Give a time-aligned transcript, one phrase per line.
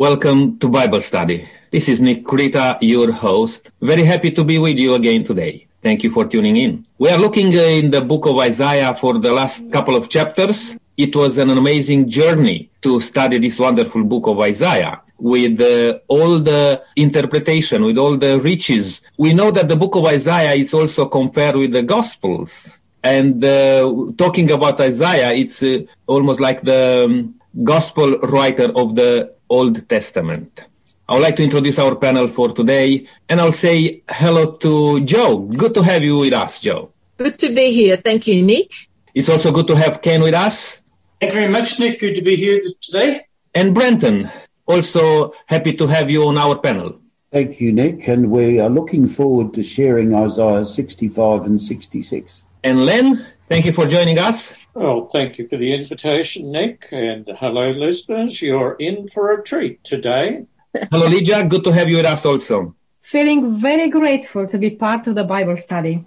[0.00, 1.46] Welcome to Bible Study.
[1.70, 3.70] This is Nick Krita, your host.
[3.82, 5.66] Very happy to be with you again today.
[5.82, 6.86] Thank you for tuning in.
[6.96, 10.74] We are looking in the book of Isaiah for the last couple of chapters.
[10.96, 16.38] It was an amazing journey to study this wonderful book of Isaiah with uh, all
[16.38, 19.02] the interpretation, with all the riches.
[19.18, 22.78] We know that the book of Isaiah is also compared with the Gospels.
[23.04, 29.34] And uh, talking about Isaiah, it's uh, almost like the um, gospel writer of the
[29.50, 30.64] Old Testament.
[31.08, 35.38] I would like to introduce our panel for today, and I'll say hello to Joe.
[35.38, 36.92] Good to have you with us, Joe.
[37.18, 37.96] Good to be here.
[37.96, 38.70] Thank you, Nick.
[39.12, 40.82] It's also good to have Ken with us.
[41.20, 41.98] Thank you very much, Nick.
[41.98, 43.26] Good to be here today.
[43.52, 44.30] And Brenton,
[44.66, 47.00] also happy to have you on our panel.
[47.32, 48.06] Thank you, Nick.
[48.06, 52.42] And we are looking forward to sharing Isaiah 65 and 66.
[52.62, 54.56] And Len, thank you for joining us.
[54.74, 56.88] Well, thank you for the invitation, Nick.
[56.92, 58.40] And hello, listeners.
[58.40, 60.46] You're in for a treat today.
[60.90, 61.44] Hello, Lydia.
[61.44, 62.74] Good to have you with us also.
[63.02, 66.04] Feeling very grateful to be part of the Bible study.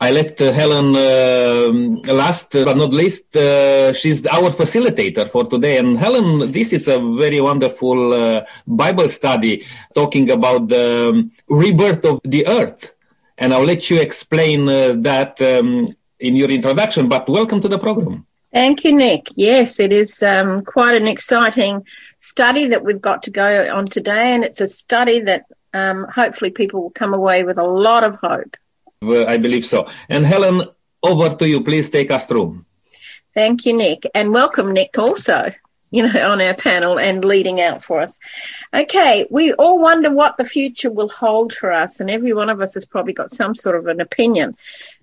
[0.00, 3.36] I left uh, Helen uh, last but not least.
[3.36, 5.78] Uh, she's our facilitator for today.
[5.78, 12.04] And Helen, this is a very wonderful uh, Bible study talking about the um, rebirth
[12.04, 12.96] of the earth.
[13.38, 17.78] And I'll let you explain uh, that um, in your introduction, but welcome to the
[17.78, 18.26] program.
[18.52, 19.28] Thank you, Nick.
[19.34, 21.86] Yes, it is um, quite an exciting
[22.18, 26.50] study that we've got to go on today, and it's a study that um, hopefully
[26.50, 28.56] people will come away with a lot of hope.
[29.00, 29.88] Well, I believe so.
[30.08, 30.68] And Helen,
[31.02, 31.64] over to you.
[31.64, 32.64] Please take us through.
[33.34, 35.50] Thank you, Nick, and welcome, Nick, also.
[35.90, 38.18] You know, on our panel and leading out for us.
[38.72, 42.62] Okay, we all wonder what the future will hold for us, and every one of
[42.62, 44.54] us has probably got some sort of an opinion.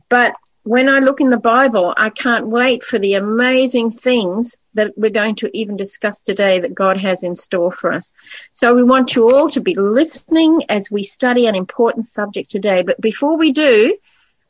[0.10, 0.34] But
[0.70, 5.10] when I look in the Bible, I can't wait for the amazing things that we're
[5.10, 8.14] going to even discuss today that God has in store for us.
[8.52, 12.84] So we want you all to be listening as we study an important subject today.
[12.84, 13.98] But before we do,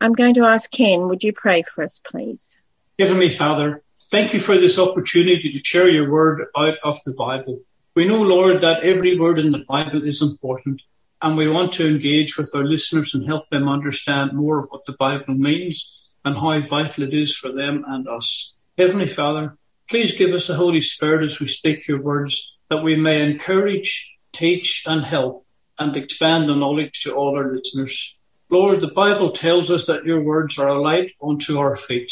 [0.01, 2.61] I'm going to ask Ken, would you pray for us, please?
[2.99, 3.81] Heavenly Father,
[4.11, 7.61] thank you for this opportunity to share your word out of the Bible.
[7.95, 10.81] We know, Lord, that every word in the Bible is important,
[11.21, 14.83] and we want to engage with our listeners and help them understand more of what
[14.83, 18.55] the Bible means and how vital it is for them and us.
[18.77, 19.57] Heavenly Father,
[19.89, 24.11] please give us the Holy Spirit as we speak your words, that we may encourage,
[24.31, 25.45] teach, and help,
[25.77, 28.15] and expand the knowledge to all our listeners.
[28.49, 32.11] Lord, the Bible tells us that your words are a light unto our feet.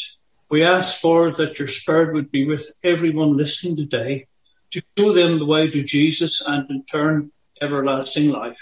[0.50, 4.28] We ask, Lord, that your Spirit would be with everyone listening today
[4.72, 7.31] to show them the way to Jesus and in turn
[7.62, 8.59] everlasting life.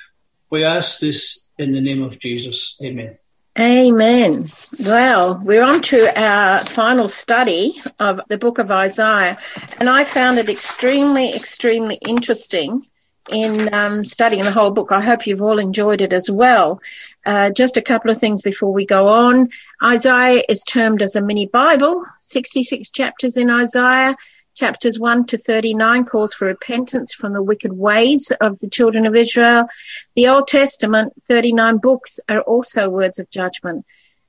[0.49, 2.77] We ask this in the name of Jesus.
[2.83, 3.17] Amen.
[3.57, 4.49] Amen.
[4.81, 9.37] Well, we're on to our final study of the book of Isaiah,
[9.77, 12.85] and I found it extremely, extremely interesting
[13.31, 14.91] in um, studying the whole book.
[14.91, 16.81] I hope you've all enjoyed it as well.
[17.25, 19.49] Uh, just a couple of things before we go on.
[19.81, 24.17] Isaiah is termed as a mini Bible, 66 chapters in Isaiah.
[24.55, 29.13] Chapters 1 to 39 calls for repentance from the wicked ways of the children of
[29.13, 29.67] Israel.
[30.15, 33.85] The Old Testament, 39 books, are also words of judgment.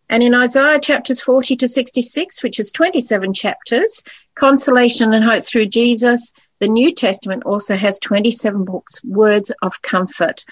[0.08, 4.02] And in Isaiah chapters 40 to 66, which is 27 chapters,
[4.34, 10.44] consolation and hope through Jesus, the New Testament also has 27 books, words of comfort.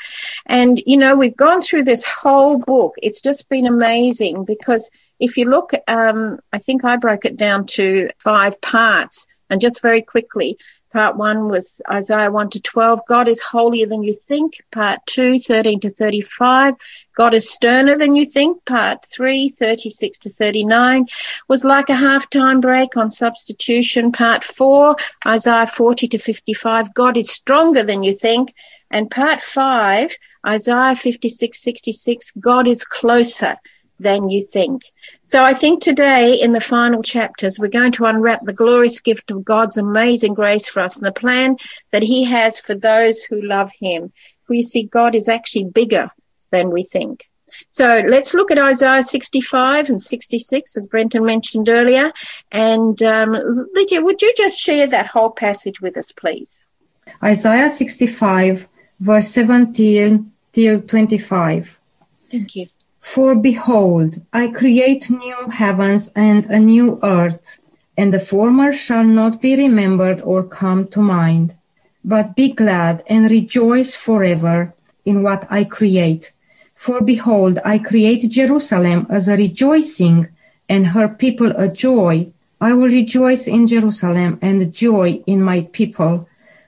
[0.47, 2.95] And, you know, we've gone through this whole book.
[3.03, 7.67] It's just been amazing because if you look, um, I think I broke it down
[7.69, 9.27] to five parts.
[9.55, 10.59] And just very quickly,
[10.93, 13.03] part one was Isaiah 1 to 12.
[13.07, 14.61] God is holier than you think.
[14.73, 16.75] Part two, 13 to 35.
[17.17, 18.65] God is sterner than you think.
[18.65, 21.07] Part three, 36 to 39
[21.47, 24.11] was like a halftime break on substitution.
[24.11, 26.93] Part four, Isaiah 40 to 55.
[26.93, 28.53] God is stronger than you think.
[28.91, 32.33] And part five, Isaiah 56, 66.
[32.41, 33.57] God is closer
[33.99, 34.82] than you think.
[35.22, 39.31] So I think today in the final chapters, we're going to unwrap the glorious gift
[39.31, 41.56] of God's amazing grace for us and the plan
[41.93, 44.12] that he has for those who love him.
[44.49, 46.11] You see, God is actually bigger
[46.50, 47.29] than we think.
[47.69, 52.12] So let's look at Isaiah 65 and 66, as Brenton mentioned earlier.
[52.50, 56.62] And um, Lydia, would you just share that whole passage with us, please?
[57.23, 58.69] Isaiah 65,
[59.00, 61.81] verse 17 till 25.
[62.31, 62.67] Thank you.
[63.05, 67.59] For behold, I create new heavens and a new earth,
[67.97, 71.55] and the former shall not be remembered or come to mind.
[72.03, 74.75] But be glad and rejoice forever
[75.05, 76.33] in what I create.
[76.75, 80.29] For behold, I create Jerusalem as a rejoicing,
[80.69, 82.33] and her people a joy.
[82.61, 86.27] I will rejoice in Jerusalem and joy in my people.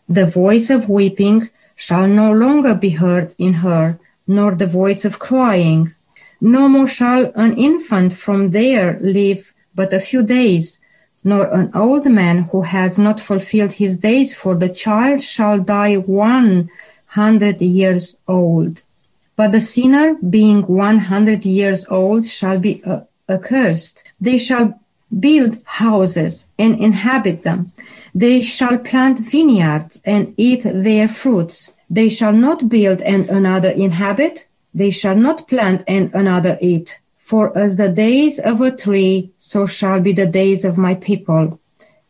[0.09, 3.99] The voice of weeping shall no longer be heard in her,
[4.29, 5.95] nor the voice of crying.
[6.41, 10.81] No more shall an infant from there live but a few days,
[11.25, 15.97] nor an old man who has not fulfilled his days, for the child shall die
[15.97, 16.71] one
[17.09, 18.83] hundred years old.
[19.35, 24.03] But the sinner, being one hundred years old, shall be uh, accursed.
[24.21, 24.81] They shall
[25.19, 27.73] build houses and inhabit them.
[28.15, 31.73] They shall plant vineyards and eat their fruits.
[31.91, 34.47] They shall not build and another inhabit.
[34.81, 36.99] They shall not plant and another eat.
[37.31, 41.59] For as the days of a tree, so shall be the days of my people.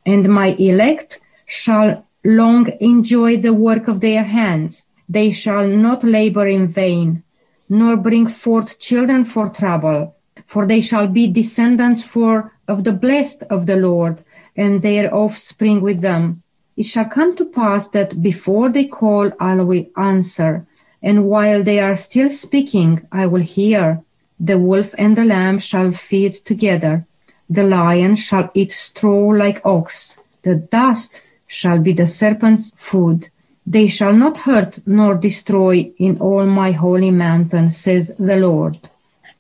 [0.05, 4.85] And my elect shall long enjoy the work of their hands.
[5.09, 7.23] They shall not labor in vain,
[7.69, 10.17] nor bring forth children for trouble.
[10.47, 14.25] For they shall be descendants for of the blessed of the Lord,
[14.57, 16.43] and their offspring with them.
[16.77, 20.67] It shall come to pass that before they call, I will answer,
[21.03, 24.03] and while they are still speaking, I will hear.
[24.39, 27.07] The wolf and the lamb shall feed together.
[27.49, 30.19] The lion shall eat straw like ox.
[30.43, 33.31] The dust shall be the serpent's food.
[33.67, 38.79] They shall not hurt nor destroy in all my holy mountain, says the Lord.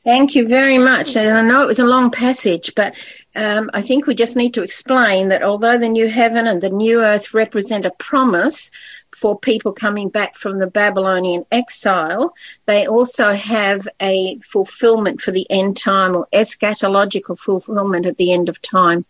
[0.05, 1.17] Thank you very much.
[1.17, 2.95] And I know it was a long passage, but
[3.35, 6.71] um, I think we just need to explain that although the new heaven and the
[6.71, 8.71] new earth represent a promise
[9.17, 12.35] for people coming back from the Babylonian exile,
[12.67, 18.51] they also have a fulfillment for the end time or eschatological fulfillment at the end
[18.51, 19.07] of time.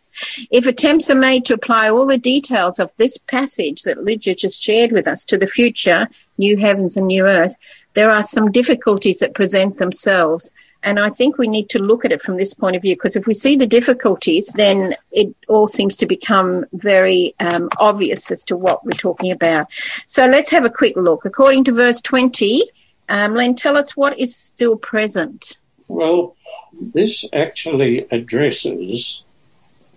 [0.49, 4.63] If attempts are made to apply all the details of this passage that Lydia just
[4.63, 6.09] shared with us to the future,
[6.39, 7.57] new heavens and new earth,
[7.95, 10.53] there are some difficulties that present themselves.
[10.87, 13.17] And I think we need to look at it from this point of view because
[13.17, 18.45] if we see the difficulties, then it all seems to become very um, obvious as
[18.45, 19.67] to what we're talking about.
[20.07, 21.25] So let's have a quick look.
[21.25, 22.63] According to verse 20,
[23.09, 25.59] um, Len, tell us what is still present.
[25.89, 26.37] Well,
[26.73, 29.25] this actually addresses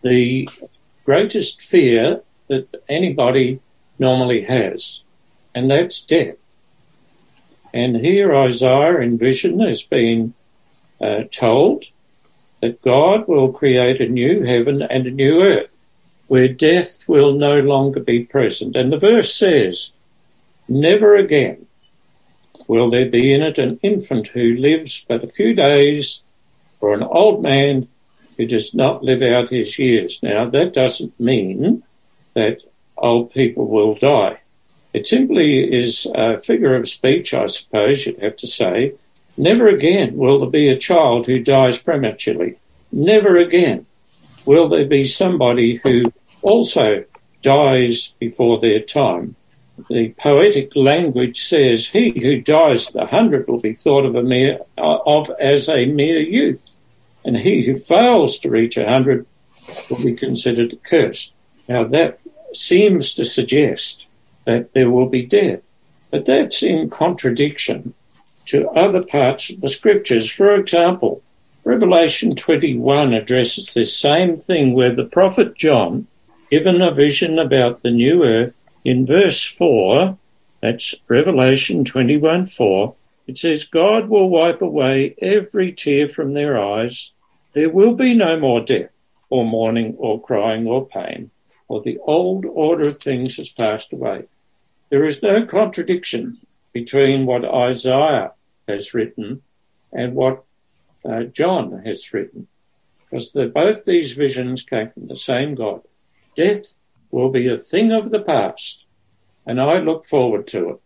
[0.02, 0.50] the
[1.06, 3.60] greatest fear that anybody
[4.00, 5.04] normally has,
[5.54, 6.38] and that's death.
[7.76, 10.34] And here Isaiah in vision has been
[11.02, 11.86] uh, told
[12.62, 15.76] that God will create a new heaven and a new earth
[16.28, 18.76] where death will no longer be present.
[18.76, 19.92] And the verse says,
[20.68, 21.66] Never again
[22.68, 26.22] will there be in it an infant who lives but a few days
[26.82, 27.88] or an old man
[28.38, 30.22] who does not live out his years.
[30.22, 31.84] Now, that doesn't mean
[32.36, 32.60] that
[32.96, 34.40] old people will die.
[34.94, 38.94] It simply is a figure of speech, I suppose you'd have to say,
[39.40, 42.56] Never again will there be a child who dies prematurely.
[42.92, 43.86] Never again
[44.46, 47.06] will there be somebody who also
[47.42, 49.38] dies before their time.
[49.90, 54.60] The poetic language says, "He who dies at a hundred will be thought of mere
[54.78, 56.72] uh, of as a mere youth,
[57.24, 59.26] and he who fails to reach a hundred
[59.90, 61.34] will be considered a cursed."
[61.70, 62.20] Now that
[62.54, 64.06] seems to suggest
[64.44, 65.62] that there will be death,
[66.12, 67.94] but that's in contradiction
[68.50, 70.32] to other parts of the scriptures.
[70.32, 71.22] For example,
[71.64, 76.08] Revelation 21 addresses this same thing where the prophet John,
[76.50, 80.18] given a vision about the new earth, in verse 4,
[80.62, 82.96] that's Revelation 21 4,
[83.28, 87.14] it says, God will wipe away every tear from their eyes.
[87.54, 88.92] There will be no more death,
[89.30, 91.30] or mourning, or crying, or pain,
[91.68, 94.24] for the old order of things has passed away.
[94.90, 96.40] There is no contradiction
[96.74, 98.32] between what Isaiah
[98.70, 99.42] has written
[99.92, 100.44] and what
[101.04, 102.48] uh, John has written.
[103.10, 105.82] Because both these visions came from the same God.
[106.36, 106.66] Death
[107.12, 108.86] will be a thing of the past,
[109.46, 110.82] and I look forward to it.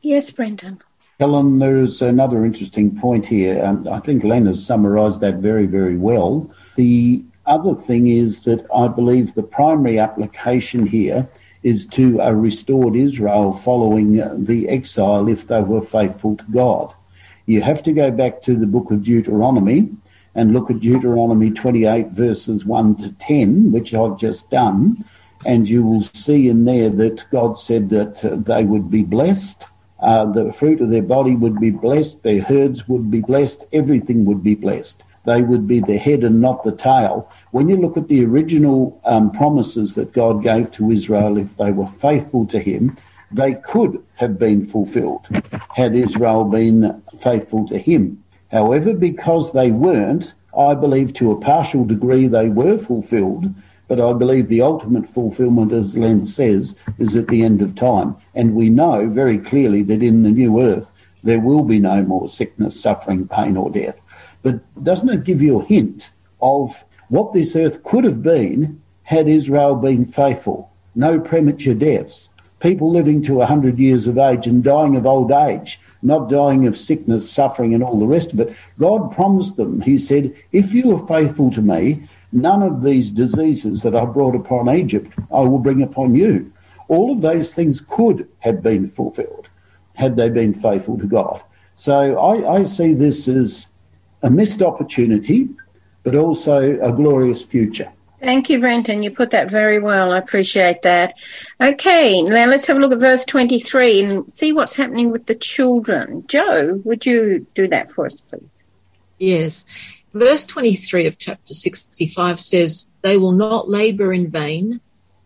[0.00, 0.80] Yes, Brenton.
[1.18, 3.64] Helen, there's another interesting point here.
[3.64, 6.52] Um, I think Len has summarised that very, very well.
[6.76, 11.28] The other thing is that I believe the primary application here
[11.62, 16.94] is to a restored Israel following the exile if they were faithful to God
[17.46, 19.90] you have to go back to the book of Deuteronomy
[20.34, 25.04] and look at Deuteronomy 28, verses 1 to 10, which I've just done.
[25.46, 29.66] And you will see in there that God said that uh, they would be blessed.
[30.00, 32.22] Uh, the fruit of their body would be blessed.
[32.22, 33.64] Their herds would be blessed.
[33.72, 35.02] Everything would be blessed.
[35.24, 37.30] They would be the head and not the tail.
[37.50, 41.72] When you look at the original um, promises that God gave to Israel, if they
[41.72, 42.96] were faithful to Him,
[43.34, 45.26] they could have been fulfilled
[45.74, 48.22] had Israel been faithful to him.
[48.50, 53.46] However, because they weren't, I believe to a partial degree they were fulfilled,
[53.86, 58.16] But I believe the ultimate fulfillment, as Len says, is at the end of time.
[58.34, 62.28] And we know very clearly that in the new earth, there will be no more
[62.28, 64.00] sickness, suffering, pain, or death.
[64.42, 66.10] But doesn't it give you a hint
[66.40, 70.70] of what this earth could have been had Israel been faithful?
[70.94, 72.30] No premature deaths,
[72.64, 76.78] people living to 100 years of age and dying of old age, not dying of
[76.78, 78.56] sickness, suffering, and all the rest of it.
[78.78, 83.82] God promised them, He said, if you are faithful to me, none of these diseases
[83.82, 86.54] that I brought upon Egypt, I will bring upon you.
[86.88, 89.50] All of those things could have been fulfilled
[89.96, 91.42] had they been faithful to God.
[91.76, 93.66] So I, I see this as
[94.22, 95.50] a missed opportunity,
[96.02, 97.92] but also a glorious future.
[98.24, 99.02] Thank you, Brenton.
[99.02, 100.10] You put that very well.
[100.10, 101.12] I appreciate that.
[101.60, 105.34] Okay, now let's have a look at verse 23 and see what's happening with the
[105.34, 106.24] children.
[106.26, 108.64] Joe, would you do that for us, please?
[109.18, 109.66] Yes.
[110.14, 114.80] Verse 23 of chapter 65 says, They will not labor in vain,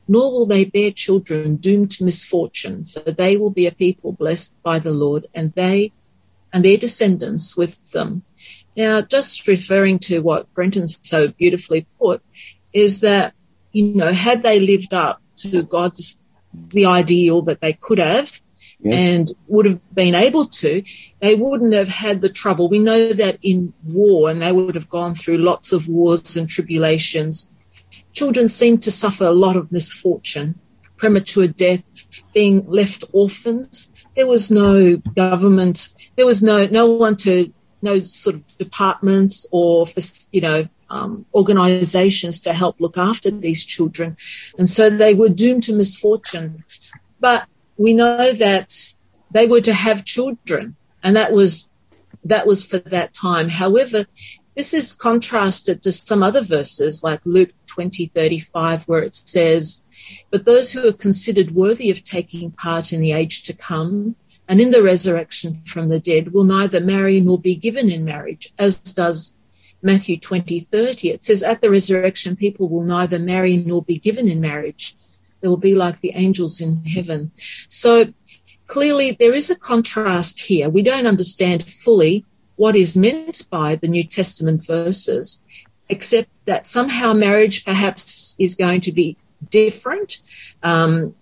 [0.08, 4.60] nor will they bear children doomed to misfortune, for they will be a people blessed
[4.64, 5.92] by the Lord, and they
[6.52, 8.24] and their descendants with them.
[8.76, 12.22] Now, just referring to what Brenton so beautifully put,
[12.72, 13.34] is that,
[13.72, 16.18] you know, had they lived up to God's,
[16.52, 18.40] the ideal that they could have
[18.80, 18.94] yes.
[18.94, 20.82] and would have been able to,
[21.20, 22.68] they wouldn't have had the trouble.
[22.68, 26.48] We know that in war and they would have gone through lots of wars and
[26.48, 27.48] tribulations.
[28.12, 30.58] Children seem to suffer a lot of misfortune,
[30.96, 31.82] premature death,
[32.34, 33.92] being left orphans.
[34.16, 35.88] There was no government.
[36.16, 39.86] There was no, no one to, no sort of departments or,
[40.32, 44.16] you know, um, organizations to help look after these children.
[44.58, 46.64] And so they were doomed to misfortune.
[47.20, 48.72] But we know that
[49.30, 51.70] they were to have children and that was,
[52.24, 53.48] that was for that time.
[53.48, 54.06] However,
[54.56, 59.84] this is contrasted to some other verses like Luke 20, 35, where it says,
[60.30, 64.16] but those who are considered worthy of taking part in the age to come
[64.48, 68.52] and in the resurrection from the dead will neither marry nor be given in marriage,
[68.58, 69.36] as does
[69.82, 74.28] Matthew 20, 30, it says, At the resurrection, people will neither marry nor be given
[74.28, 74.96] in marriage.
[75.40, 77.30] They will be like the angels in heaven.
[77.68, 78.12] So
[78.66, 80.68] clearly there is a contrast here.
[80.68, 82.24] We don't understand fully
[82.56, 85.42] what is meant by the New Testament verses,
[85.88, 89.16] except that somehow marriage perhaps is going to be
[89.48, 90.22] different.
[90.62, 91.14] Um,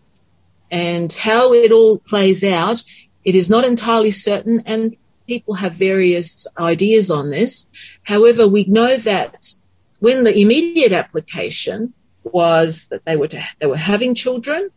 [0.70, 2.82] and how it all plays out,
[3.24, 4.62] it is not entirely certain.
[4.66, 4.96] And
[5.26, 7.66] people have various ideas on this.
[8.02, 9.52] However, we know that
[10.00, 14.70] when the immediate application was that they were to, they were having children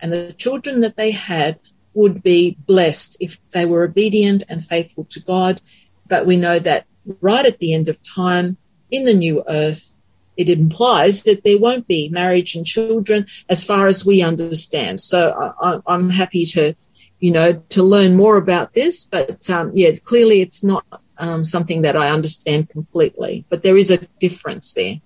[0.00, 1.58] and the children that they had
[1.94, 5.60] would be blessed if they were obedient and faithful to God.
[6.06, 6.86] But we know that
[7.20, 8.56] right at the end of time
[8.90, 9.94] in the new earth,
[10.36, 15.00] it implies that there won't be marriage and children as far as we understand.
[15.00, 16.74] So I, am happy to
[17.20, 19.04] you know, to learn more about this.
[19.04, 20.84] But um, yeah, clearly it's not
[21.18, 24.96] um, something that I understand completely, but there is a difference there.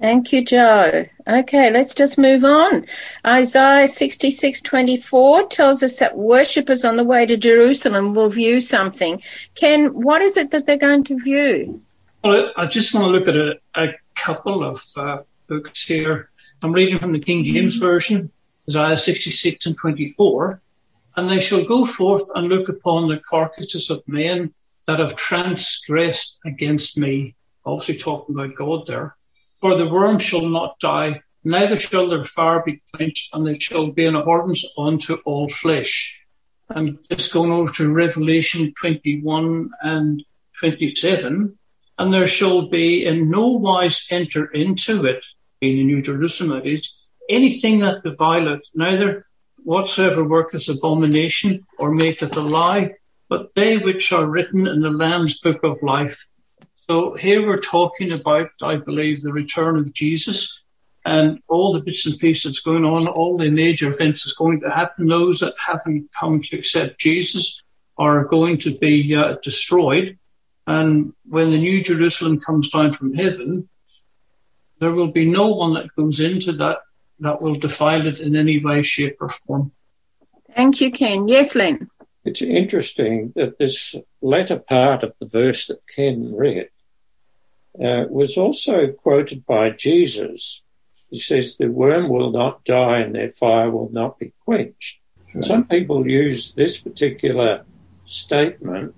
[0.00, 1.06] Thank you, Joe.
[1.26, 2.86] Okay, let's just move on.
[3.26, 9.20] Isaiah 66:24 tells us that worshippers on the way to Jerusalem will view something.
[9.56, 11.82] Ken, what is it that they're going to view?
[12.22, 16.30] Well, I just want to look at a, a couple of uh, books here.
[16.62, 18.30] I'm reading from the King James Version,
[18.68, 20.60] Isaiah 66 and 24.
[21.18, 24.54] And they shall go forth and look upon the carcasses of men
[24.86, 27.34] that have transgressed against me.
[27.66, 29.16] Obviously talking about God there.
[29.60, 33.90] For the worm shall not die, neither shall their fire be quenched, and they shall
[33.90, 36.16] be an abhorrence unto all flesh.
[36.68, 40.22] And just going over to Revelation 21 and
[40.60, 41.58] 27,
[41.98, 45.26] and there shall be in no wise enter into it,
[45.60, 46.94] being the New Jerusalem, it is,
[47.28, 49.24] anything that defileth, neither
[49.68, 52.94] whatsoever worketh abomination or maketh a lie,
[53.28, 56.26] but they which are written in the Lamb's book of life.
[56.88, 60.62] So here we're talking about, I believe, the return of Jesus
[61.04, 64.60] and all the bits and pieces that's going on, all the major events that's going
[64.62, 65.06] to happen.
[65.06, 67.62] Those that haven't come to accept Jesus
[67.98, 70.18] are going to be uh, destroyed.
[70.66, 73.68] And when the New Jerusalem comes down from heaven,
[74.80, 76.78] there will be no one that goes into that
[77.20, 79.72] that will defile it in any way, shape, or form.
[80.54, 81.28] Thank you, Ken.
[81.28, 81.90] Yes, Len.
[82.24, 86.68] It's interesting that this latter part of the verse that Ken read
[87.82, 90.62] uh, was also quoted by Jesus.
[91.10, 95.00] He says, The worm will not die and their fire will not be quenched.
[95.34, 95.44] Right.
[95.44, 97.64] Some people use this particular
[98.04, 98.94] statement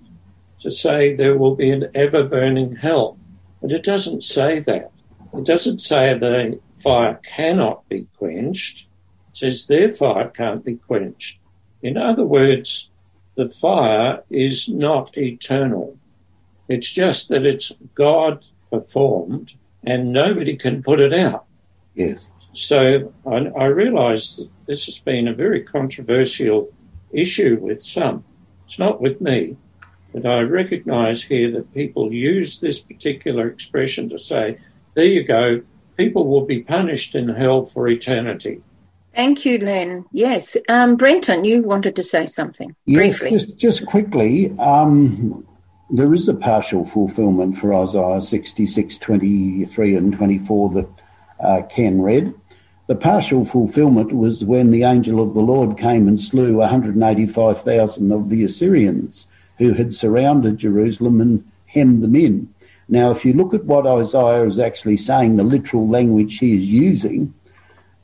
[0.61, 3.17] to say there will be an ever burning hell,
[3.61, 4.91] but it doesn't say that.
[5.33, 8.87] It doesn't say the fire cannot be quenched.
[9.29, 11.39] It says their fire can't be quenched.
[11.81, 12.89] In other words,
[13.35, 15.97] the fire is not eternal.
[16.67, 21.45] It's just that it's God performed and nobody can put it out.
[21.95, 22.27] Yes.
[22.53, 26.71] So I, I realise that this has been a very controversial
[27.11, 28.23] issue with some.
[28.65, 29.57] It's not with me,
[30.13, 34.57] but I recognise here that people use this particular expression to say,
[34.93, 35.61] there you go,
[36.01, 38.59] people will be punished in hell for eternity.
[39.15, 40.03] Thank you, Len.
[40.11, 40.57] Yes.
[40.67, 43.29] Um, Brenton, you wanted to say something briefly.
[43.29, 45.45] Just, just quickly, um,
[45.91, 50.89] there is a partial fulfillment for Isaiah 66, 23 and 24 that
[51.39, 52.33] uh, Ken read.
[52.87, 58.29] The partial fulfillment was when the angel of the Lord came and slew 185,000 of
[58.29, 59.27] the Assyrians
[59.59, 62.49] who had surrounded Jerusalem and hemmed them in.
[62.91, 66.65] Now, if you look at what Isaiah is actually saying, the literal language he is
[66.65, 67.33] using,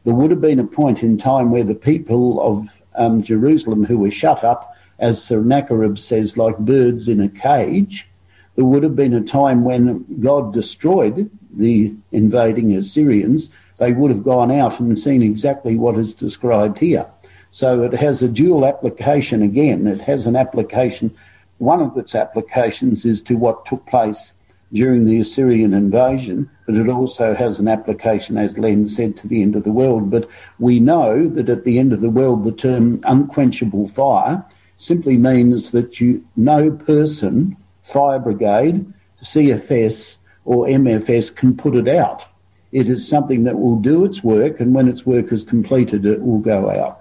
[0.05, 3.97] there would have been a point in time where the people of um, Jerusalem who
[3.97, 8.07] were shut up, as Sennacherib says, like birds in a cage,
[8.55, 13.49] there would have been a time when God destroyed the invading Assyrians.
[13.79, 17.07] They would have gone out and seen exactly what is described here.
[17.51, 19.85] So it has a dual application again.
[19.85, 21.13] It has an application.
[21.57, 24.31] One of its applications is to what took place
[24.73, 29.41] during the Assyrian invasion, but it also has an application, as Len said, to the
[29.41, 30.11] end of the world.
[30.11, 34.45] But we know that at the end of the world, the term unquenchable fire
[34.77, 38.85] simply means that you, no person, fire brigade,
[39.23, 42.25] CFS, or MFS can put it out.
[42.71, 46.21] It is something that will do its work, and when its work is completed, it
[46.21, 46.99] will go out.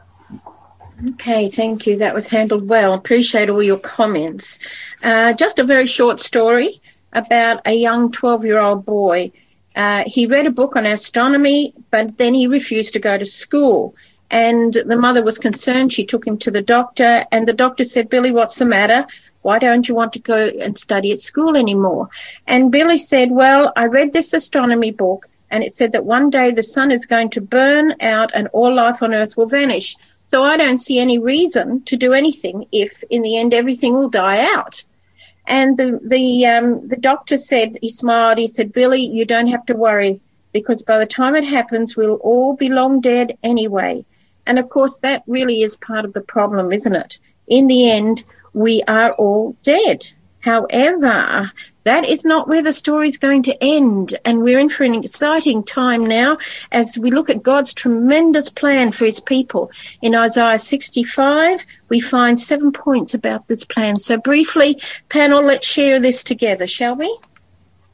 [1.11, 1.99] Okay, thank you.
[1.99, 2.95] That was handled well.
[2.95, 4.59] Appreciate all your comments.
[5.03, 6.81] Uh, just a very short story
[7.13, 9.33] about a young 12 year old boy.
[9.75, 13.95] Uh, he read a book on astronomy, but then he refused to go to school.
[14.31, 15.93] And the mother was concerned.
[15.93, 19.07] She took him to the doctor, and the doctor said, Billy, what's the matter?
[19.43, 22.09] Why don't you want to go and study at school anymore?
[22.49, 26.51] And Billy said, Well, I read this astronomy book, and it said that one day
[26.51, 29.95] the sun is going to burn out and all life on earth will vanish.
[30.25, 34.09] So I don't see any reason to do anything if in the end everything will
[34.09, 34.83] die out.
[35.47, 38.39] And the the um, the doctor said he smiled.
[38.39, 40.21] He said, "Billy, you don't have to worry
[40.53, 44.05] because by the time it happens, we'll all be long dead anyway."
[44.47, 47.19] And of course, that really is part of the problem, isn't it?
[47.49, 50.07] In the end, we are all dead.
[50.41, 51.51] However,
[51.87, 54.19] that is not where the story is going to end.
[54.25, 56.37] And we're in for an exciting time now
[56.73, 59.71] as we look at God's tremendous plan for his people.
[60.03, 64.01] In Isaiah 65, we find seven points about this plan.
[64.01, 67.17] So briefly, panel, let's share this together, shall we?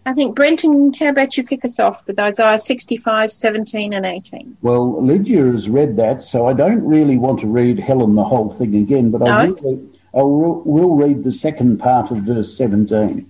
[0.06, 4.56] I think, Brenton, how about you kick us off with Isaiah 65, 17 and 18?
[4.62, 8.50] Well, Lydia has read that, so I don't really want to read Helen the whole
[8.50, 9.26] thing again, but no.
[9.26, 13.28] I, will, I will, will read the second part of verse 17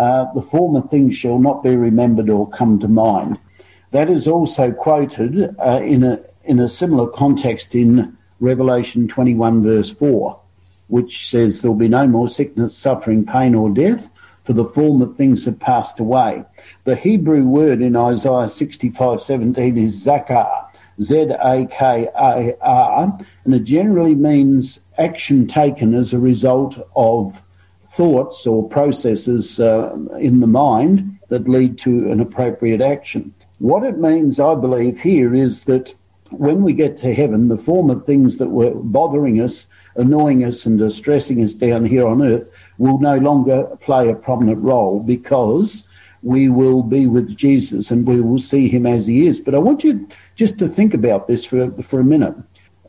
[0.00, 3.38] uh, the former things shall not be remembered or come to mind.
[3.90, 9.90] That is also quoted uh, in a in a similar context in Revelation 21 verse
[9.90, 10.40] 4,
[10.88, 14.08] which says there will be no more sickness, suffering, pain, or death,
[14.42, 16.44] for the former things have passed away.
[16.84, 20.64] The Hebrew word in Isaiah 65:17 is zakar,
[21.02, 22.58] Z-A-K-A-R,
[23.44, 27.42] and it generally means action taken as a result of
[27.90, 33.34] thoughts or processes uh, in the mind that lead to an appropriate action.
[33.58, 35.94] What it means, I believe, here is that
[36.30, 40.78] when we get to heaven, the former things that were bothering us, annoying us, and
[40.78, 45.84] distressing us down here on earth will no longer play a prominent role because
[46.22, 49.40] we will be with Jesus and we will see him as he is.
[49.40, 52.36] But I want you just to think about this for, for a minute.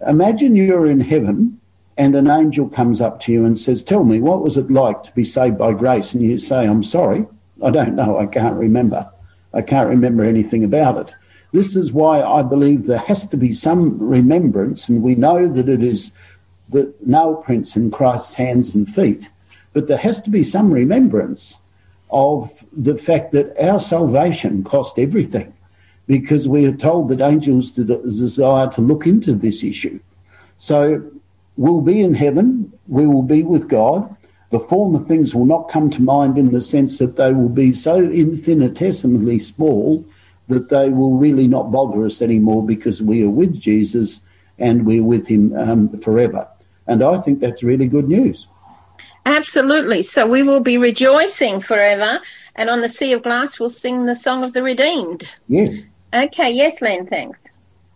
[0.05, 1.61] Imagine you're in heaven
[1.97, 5.04] and an angel comes up to you and says, Tell me, what was it like
[5.04, 6.13] to be saved by grace?
[6.13, 7.25] And you say, I'm sorry,
[7.63, 9.10] I don't know, I can't remember.
[9.54, 11.15] I can't remember anything about it.
[11.51, 15.67] This is why I believe there has to be some remembrance, and we know that
[15.67, 16.13] it is
[16.69, 19.30] the nail prints in Christ's hands and feet,
[19.73, 21.58] but there has to be some remembrance
[22.10, 25.54] of the fact that our salvation cost everything
[26.08, 29.99] because we are told that angels desire to look into this issue.
[30.58, 31.12] So
[31.57, 34.15] we'll be in heaven, we will be with God.
[34.49, 37.71] The former things will not come to mind in the sense that they will be
[37.71, 40.05] so infinitesimally small
[40.49, 44.21] that they will really not bother us anymore because we are with Jesus
[44.59, 46.47] and we're with him um, forever.
[46.87, 48.47] And I think that's really good news.
[49.25, 50.03] Absolutely.
[50.03, 52.19] So we will be rejoicing forever,
[52.55, 55.35] and on the sea of glass we'll sing the song of the redeemed.
[55.47, 55.83] Yes.
[56.13, 57.49] Okay, yes, Len, thanks.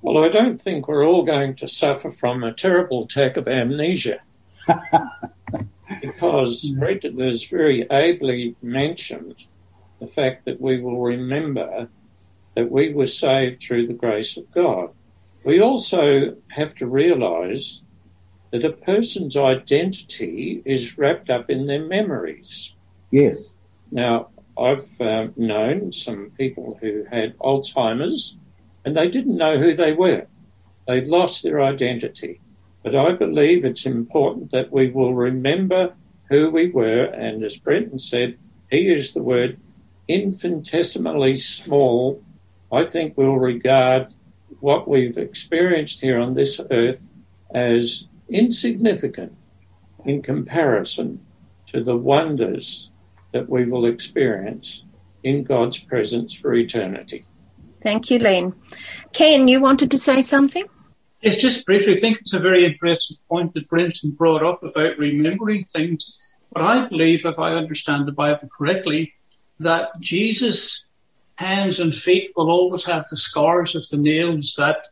[0.05, 4.19] Well, I don't think we're all going to suffer from a terrible attack of amnesia.
[6.01, 9.47] because Brett has very ably mentioned
[9.99, 11.89] the fact that we will remember
[12.55, 14.91] that we were saved through the grace of God.
[15.43, 17.81] We also have to realize
[18.51, 22.73] that a person's identity is wrapped up in their memories.
[23.09, 23.53] Yes.
[23.89, 28.37] Now, I've um, known some people who had Alzheimer's
[28.85, 30.27] and they didn't know who they were.
[30.87, 32.39] They'd lost their identity.
[32.83, 35.93] But I believe it's important that we will remember
[36.29, 37.05] who we were.
[37.05, 38.37] And as Brenton said,
[38.69, 39.59] he used the word
[40.07, 42.23] infinitesimally small.
[42.71, 44.13] I think we'll regard
[44.59, 47.07] what we've experienced here on this earth
[47.53, 49.35] as insignificant
[50.05, 51.25] in comparison
[51.67, 52.91] to the wonders
[53.31, 54.85] that we will experience
[55.23, 57.25] in God's presence for eternity.
[57.85, 58.51] Thank you, Len.
[59.13, 60.65] Ken, you wanted to say something?
[61.21, 61.93] Yes, just briefly.
[61.93, 66.17] I think it's a very interesting point that Brenton brought up about remembering things.
[66.51, 69.13] But I believe, if I understand the Bible correctly,
[69.59, 70.87] that Jesus'
[71.35, 74.87] hands and feet will always have the scars of the nails that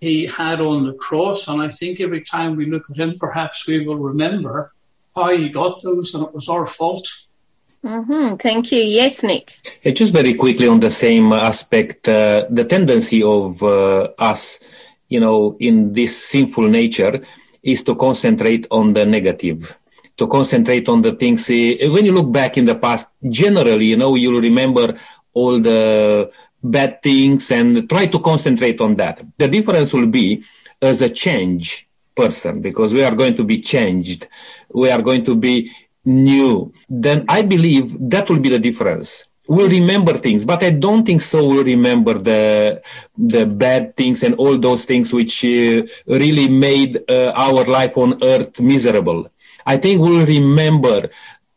[0.00, 1.46] he had on the cross.
[1.46, 4.72] And I think every time we look at him, perhaps we will remember
[5.14, 7.06] how he got those and it was our fault.
[7.84, 8.36] Mm-hmm.
[8.36, 8.80] Thank you.
[8.80, 9.58] Yes, Nick.
[9.94, 14.60] just very quickly on the same aspect, uh, the tendency of uh, us,
[15.08, 17.24] you know, in this sinful nature
[17.62, 19.76] is to concentrate on the negative,
[20.16, 21.50] to concentrate on the things.
[21.50, 24.96] Uh, when you look back in the past, generally, you know, you'll remember
[25.34, 26.30] all the
[26.62, 29.20] bad things and try to concentrate on that.
[29.36, 30.44] The difference will be
[30.80, 34.28] as a change person because we are going to be changed.
[34.72, 35.72] We are going to be
[36.04, 36.72] new.
[36.88, 39.24] Then I believe that will be the difference.
[39.48, 41.46] We'll remember things, but I don't think so.
[41.48, 42.80] We'll remember the
[43.18, 48.22] the bad things and all those things which uh, really made uh, our life on
[48.22, 49.28] earth miserable.
[49.66, 51.10] I think we'll remember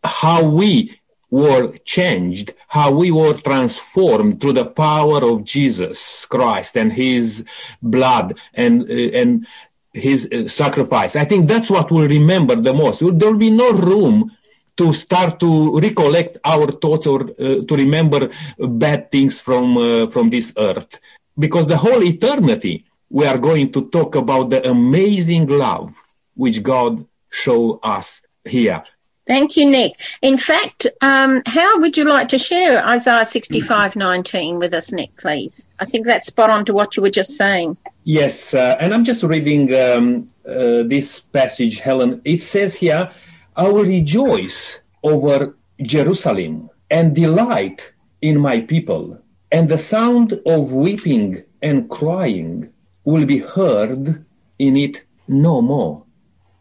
[0.03, 6.93] how we were changed, how we were transformed through the power of Jesus Christ and
[6.93, 7.45] His
[7.81, 9.45] blood and uh, and
[9.93, 11.15] His uh, sacrifice.
[11.15, 12.99] I think that's what we'll remember the most.
[12.99, 14.35] There will be no room
[14.77, 20.29] to start to recollect our thoughts or uh, to remember bad things from uh, from
[20.29, 20.99] this earth,
[21.38, 25.93] because the whole eternity we are going to talk about the amazing love
[26.35, 28.83] which God showed us here
[29.25, 29.99] Thank you, Nick.
[30.21, 35.15] In fact, um, how would you like to share Isaiah 65 19 with us, Nick,
[35.17, 35.67] please?
[35.79, 37.75] I think that's spot on to what you were just saying.
[38.03, 42.21] Yes, uh, and I'm just reading um, uh, this passage, Helen.
[42.23, 43.11] It says here,
[43.55, 51.43] I will rejoice over Jerusalem and delight in my people, and the sound of weeping
[51.61, 54.25] and crying will be heard
[54.59, 56.03] in it no more.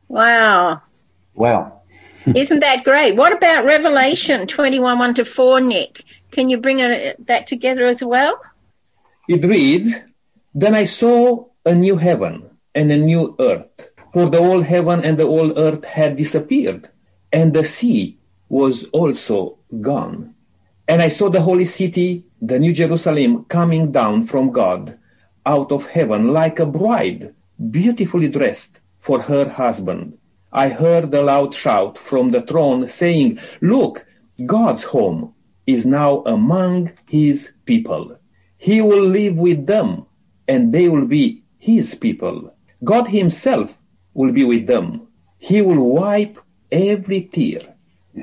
[0.08, 0.82] Wow.
[1.34, 1.82] Wow.
[2.26, 3.16] Isn't that great?
[3.16, 6.04] What about Revelation 21 1 to 4, Nick?
[6.30, 8.40] Can you bring it, that together as well?
[9.28, 9.98] It reads
[10.54, 15.18] Then I saw a new heaven and a new earth, for the old heaven and
[15.18, 16.88] the old earth had disappeared,
[17.32, 18.16] and the sea
[18.48, 20.32] was also gone.
[20.86, 24.96] And I saw the holy city, the new Jerusalem, coming down from God
[25.44, 27.34] out of heaven like a bride,
[27.72, 30.16] beautifully dressed for her husband.
[30.52, 34.06] I heard a loud shout from the throne saying, Look,
[34.46, 35.34] God's home
[35.66, 38.16] is now among his people.
[38.56, 40.06] He will live with them,
[40.46, 42.54] and they will be his people.
[42.84, 43.76] God himself
[44.14, 45.08] will be with them.
[45.38, 46.38] He will wipe
[46.72, 47.62] every tear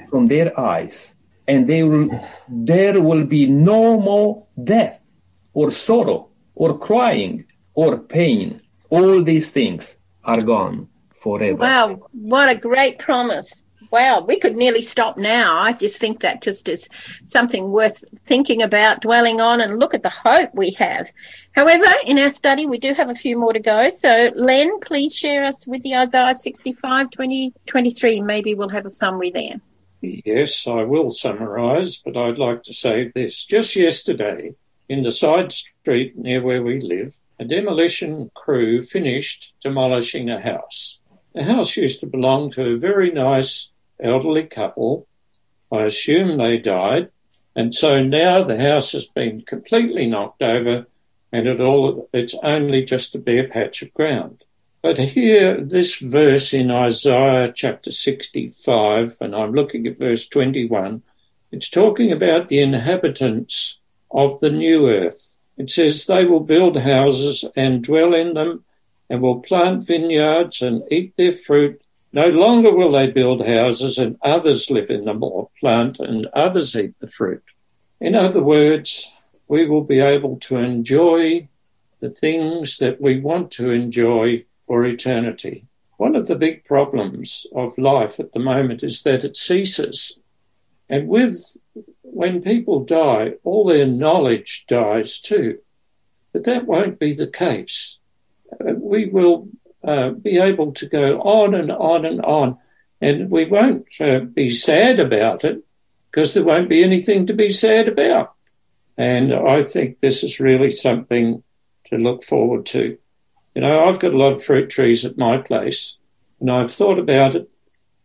[0.09, 1.15] from their eyes,
[1.47, 2.09] and they will,
[2.47, 4.99] there will be no more death,
[5.53, 8.61] or sorrow, or crying, or pain.
[8.89, 10.87] All these things are gone
[11.19, 11.59] forever.
[11.59, 13.63] Wow, what a great promise.
[13.91, 15.59] Wow, we could nearly stop now.
[15.59, 16.87] I just think that just is
[17.25, 21.11] something worth thinking about, dwelling on, and look at the hope we have.
[21.51, 23.89] However, in our study, we do have a few more to go.
[23.89, 28.21] So, Len, please share us with the Isaiah 65, 20, 23.
[28.21, 29.59] Maybe we'll have a summary there.
[29.99, 33.45] Yes, I will summarise, but I'd like to say this.
[33.45, 34.55] Just yesterday,
[34.87, 40.99] in the side street near where we live, a demolition crew finished demolishing a house.
[41.33, 43.70] The house used to belong to a very nice
[44.01, 45.07] elderly couple.
[45.71, 47.09] I assume they died.
[47.55, 50.85] And so now the house has been completely knocked over
[51.31, 54.43] and it all, it's only just a bare patch of ground.
[54.81, 61.03] But here, this verse in Isaiah chapter 65, and I'm looking at verse 21,
[61.51, 65.35] it's talking about the inhabitants of the new earth.
[65.57, 68.63] It says they will build houses and dwell in them
[69.09, 71.80] and will plant vineyards and eat their fruit.
[72.13, 76.75] No longer will they build houses and others live in them or plant and others
[76.75, 77.43] eat the fruit.
[78.01, 79.09] In other words,
[79.47, 81.47] we will be able to enjoy
[82.01, 85.65] the things that we want to enjoy for eternity.
[85.97, 90.19] One of the big problems of life at the moment is that it ceases.
[90.89, 91.39] And with
[92.01, 95.59] when people die, all their knowledge dies too.
[96.33, 97.99] But that won't be the case.
[98.51, 99.47] Uh, we will
[99.83, 102.57] uh, be able to go on and on and on,
[103.01, 105.63] and we won't uh, be sad about it
[106.09, 108.33] because there won't be anything to be sad about.
[108.97, 111.43] And I think this is really something
[111.85, 112.97] to look forward to.
[113.55, 115.97] You know, I've got a lot of fruit trees at my place,
[116.39, 117.49] and I've thought about it.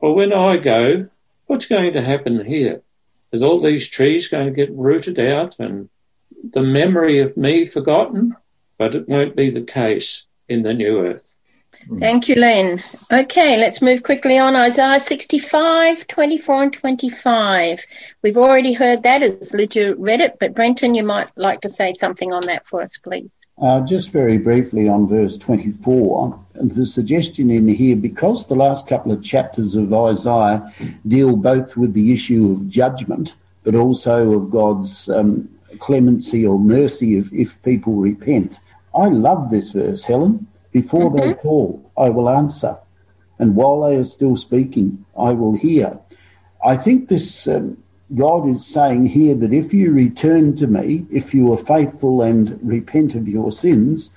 [0.01, 1.09] Well, when I go,
[1.47, 2.83] what's going to happen here?
[3.33, 5.89] Is all these trees going to get rooted out and
[6.43, 8.35] the memory of me forgotten?
[8.79, 11.36] But it won't be the case in the new earth.
[11.99, 12.83] Thank you, Len.
[13.13, 14.57] Okay, let's move quickly on.
[14.57, 17.87] Isaiah 65, 24 and 25.
[18.23, 21.93] We've already heard that as Lydia read it, but Brenton, you might like to say
[21.93, 23.41] something on that for us, please.
[23.59, 29.13] Uh, just very briefly on verse 24, the suggestion in here, because the last couple
[29.13, 30.73] of chapters of Isaiah
[31.07, 37.17] deal both with the issue of judgment, but also of God's um, clemency or mercy
[37.17, 38.59] if, if people repent.
[38.95, 40.49] I love this verse, Helen
[40.81, 41.29] before mm-hmm.
[41.29, 42.77] they call, I will answer.
[43.39, 45.99] And while they are still speaking, I will hear.
[46.73, 47.83] I think this um,
[48.15, 52.59] God is saying here that if you return to me, if you are faithful and
[52.63, 54.11] repent of your sins,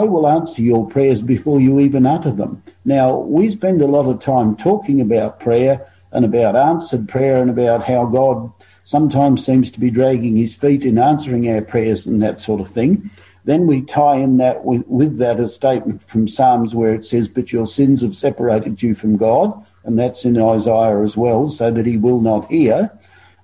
[0.00, 2.62] I will answer your prayers before you even utter them.
[2.84, 7.50] Now, we spend a lot of time talking about prayer and about answered prayer and
[7.50, 8.50] about how God
[8.82, 12.68] sometimes seems to be dragging his feet in answering our prayers and that sort of
[12.68, 13.10] thing.
[13.46, 17.28] Then we tie in that with, with that a statement from Psalms where it says,
[17.28, 21.70] But your sins have separated you from God, and that's in Isaiah as well, so
[21.70, 22.90] that he will not hear.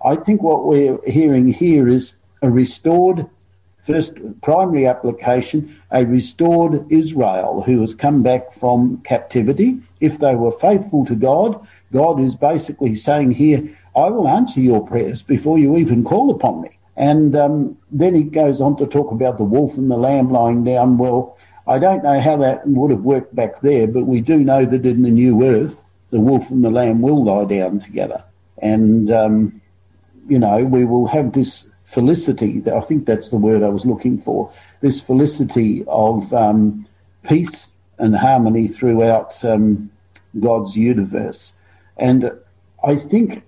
[0.04, 3.26] I think what we're hearing here is a restored,
[3.84, 9.82] first primary application, a restored Israel who has come back from captivity.
[10.00, 14.84] If they were faithful to God, God is basically saying here, I will answer your
[14.84, 16.70] prayers before you even call upon me.
[16.96, 20.64] And um, then he goes on to talk about the wolf and the lamb lying
[20.64, 20.98] down.
[20.98, 24.64] Well, I don't know how that would have worked back there, but we do know
[24.64, 28.22] that in the new earth, the wolf and the lamb will lie down together.
[28.58, 29.60] And, um,
[30.28, 32.62] you know, we will have this felicity.
[32.70, 34.52] I think that's the word I was looking for.
[34.80, 36.86] This felicity of um,
[37.28, 39.90] peace and harmony throughout um,
[40.38, 41.52] God's universe.
[41.96, 42.32] And
[42.84, 43.44] I think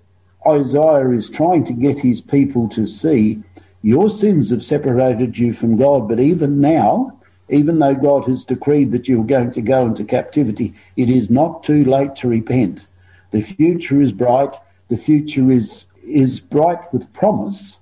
[0.47, 3.43] Isaiah is trying to get his people to see
[3.85, 8.91] your sins have separated you from God, but even now, even though God has decreed
[8.93, 12.87] that you're going to go into captivity, it is not too late to repent.
[13.29, 14.55] The future is bright.
[14.87, 17.77] The future is, is bright with promise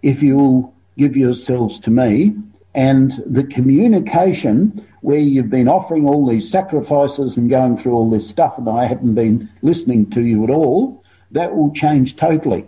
[0.00, 2.36] if you will give yourselves to me.
[2.72, 8.30] And the communication where you've been offering all these sacrifices and going through all this
[8.30, 12.66] stuff, and I haven't been listening to you at all, that will change totally.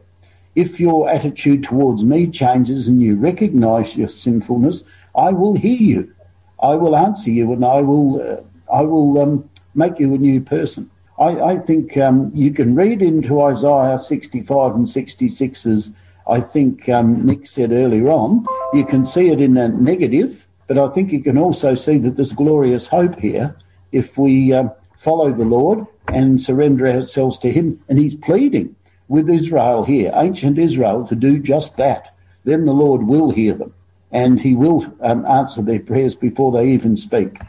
[0.55, 6.14] If your attitude towards me changes and you recognize your sinfulness, I will hear you.
[6.62, 10.40] I will answer you and I will, uh, I will um, make you a new
[10.40, 10.90] person.
[11.18, 15.92] I, I think um, you can read into Isaiah 65 and 66 as
[16.27, 18.46] I think um, Nick said earlier on.
[18.73, 22.16] You can see it in a negative, but I think you can also see that
[22.16, 23.57] there's glorious hope here
[23.92, 27.83] if we uh, follow the Lord and surrender ourselves to Him.
[27.88, 28.77] And He's pleading
[29.09, 32.14] with Israel here, ancient Israel, to do just that.
[32.44, 33.75] Then the Lord will hear them
[34.12, 37.40] and He will um, answer their prayers before they even speak.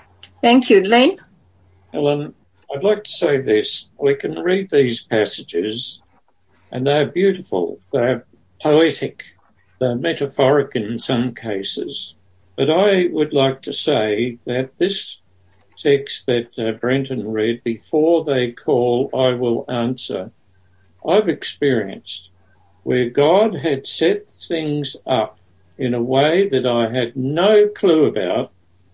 [0.41, 0.81] Thank you.
[0.81, 1.17] Len?
[1.93, 2.33] Helen,
[2.73, 3.89] I'd like to say this.
[3.99, 6.01] We can read these passages
[6.71, 8.25] and they're beautiful, they're
[8.61, 9.35] poetic,
[9.79, 12.15] they're metaphoric in some cases.
[12.55, 15.17] But I would like to say that this
[15.81, 20.31] text that uh, Brenton read, before they call, I will answer,
[21.07, 22.29] I've experienced
[22.83, 25.39] where God had set things up
[25.77, 28.51] in a way that I had no clue about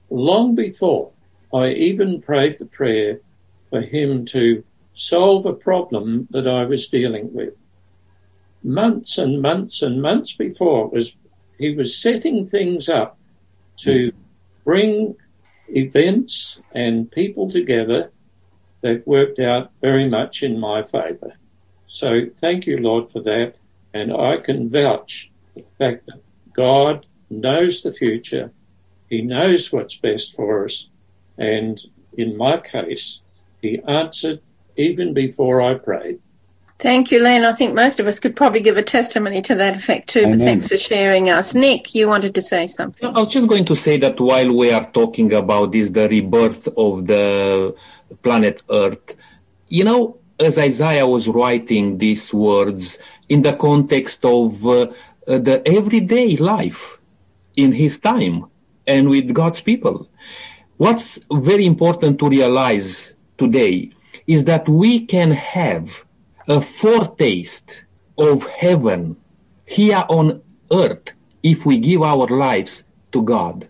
[0.09, 1.11] long before
[1.53, 3.19] I even prayed the prayer
[3.69, 7.65] for Him to solve a problem that I was dealing with.
[8.63, 11.15] Months and months and months before was
[11.57, 13.17] He was setting things up
[13.77, 14.11] to
[14.65, 15.15] bring
[15.69, 18.11] events and people together
[18.81, 21.33] that worked out very much in my favour.
[21.87, 23.55] So thank you, Lord, for that.
[23.93, 26.21] And I can vouch the fact that
[26.53, 28.51] God knows the future.
[29.09, 30.89] He knows what's best for us.
[31.37, 31.81] And
[32.17, 33.21] in my case,
[33.61, 34.41] he answered
[34.75, 36.19] even before I prayed.
[36.79, 37.43] Thank you, Len.
[37.43, 40.37] I think most of us could probably give a testimony to that effect too, but
[40.39, 41.55] thanks for sharing us.
[41.55, 43.09] Nick, you wanted to say something.
[43.09, 46.67] I was just going to say that while we are talking about this, the rebirth
[46.77, 47.75] of the
[48.21, 49.15] planet Earth,
[49.69, 54.81] you know, as Isaiah was writing these words in the context of uh,
[55.27, 56.99] uh, the everyday life
[57.55, 58.45] in his time
[58.85, 60.07] and with God's people.
[60.77, 63.91] What's very important to realize today
[64.27, 66.05] is that we can have
[66.47, 67.83] a foretaste
[68.17, 69.17] of heaven
[69.65, 73.67] here on earth if we give our lives to God.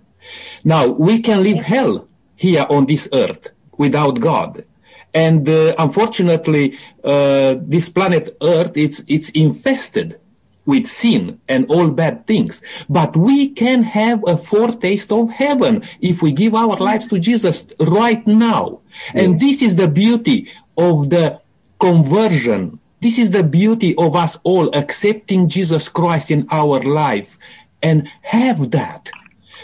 [0.64, 4.66] Now, we can live hell here on this earth without God.
[5.14, 10.20] And uh, unfortunately, uh, this planet Earth, it's, it's infested
[10.66, 12.62] with sin and all bad things.
[12.90, 17.66] But we can have a foretaste of heaven if we give our lives to Jesus
[17.80, 18.82] right now.
[19.14, 21.42] And this is the beauty of the
[21.80, 22.80] conversion.
[23.00, 27.38] This is the beauty of us all accepting Jesus Christ in our life
[27.82, 29.10] and have that.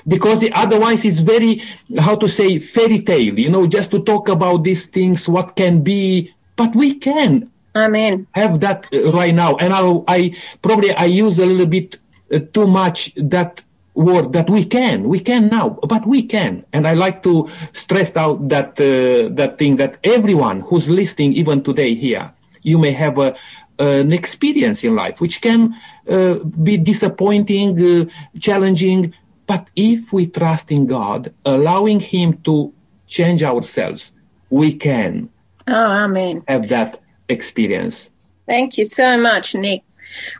[0.07, 1.61] Because the otherwise it's very,
[1.99, 5.81] how to say, fairy tale, you know, just to talk about these things, what can
[5.81, 8.27] be, but we can Amen.
[8.33, 9.55] have that uh, right now.
[9.55, 11.97] And I, I probably I use a little bit
[12.31, 13.63] uh, too much that
[13.95, 16.65] word that we can, we can now, but we can.
[16.73, 21.63] And I like to stress out that uh, that thing that everyone who's listening, even
[21.63, 23.35] today here, you may have a,
[23.79, 25.75] an experience in life which can
[26.09, 28.05] uh, be disappointing, uh,
[28.39, 29.13] challenging.
[29.45, 32.73] But if we trust in God, allowing Him to
[33.07, 34.13] change ourselves,
[34.49, 35.29] we can
[35.67, 36.43] Oh, amen.
[36.47, 38.09] have that experience.
[38.47, 39.83] Thank you so much, Nick.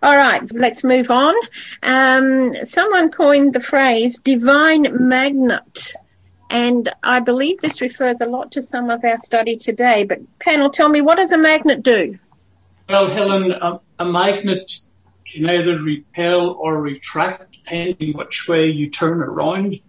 [0.01, 1.35] All right, let's move on.
[1.81, 5.93] Um, someone coined the phrase divine magnet.
[6.49, 10.05] And I believe this refers a lot to some of our study today.
[10.05, 12.19] But, panel, tell me, what does a magnet do?
[12.87, 14.71] Well, Helen, a, a magnet
[15.25, 19.79] can either repel or retract depending which way you turn around.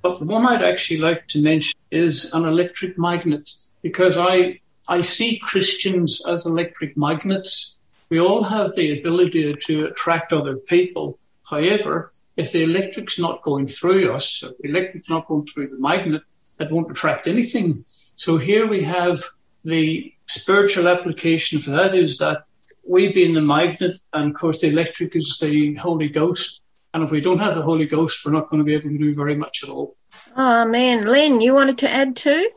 [0.00, 3.50] But the one I'd actually like to mention is an electric magnet
[3.82, 7.71] because I, I see Christians as electric magnets.
[8.12, 11.18] We all have the ability to attract other people.
[11.48, 15.78] However, if the electric's not going through us, if the electric's not going through the
[15.78, 16.20] magnet,
[16.60, 17.86] it won't attract anything.
[18.16, 19.24] So here we have
[19.64, 22.44] the spiritual application for that is that
[22.86, 26.60] we being the magnet, and of course the electric is the Holy Ghost.
[26.92, 28.98] And if we don't have the Holy Ghost, we're not going to be able to
[28.98, 29.96] do very much at all.
[30.36, 31.06] Oh, man.
[31.06, 32.50] Len, you wanted to add too?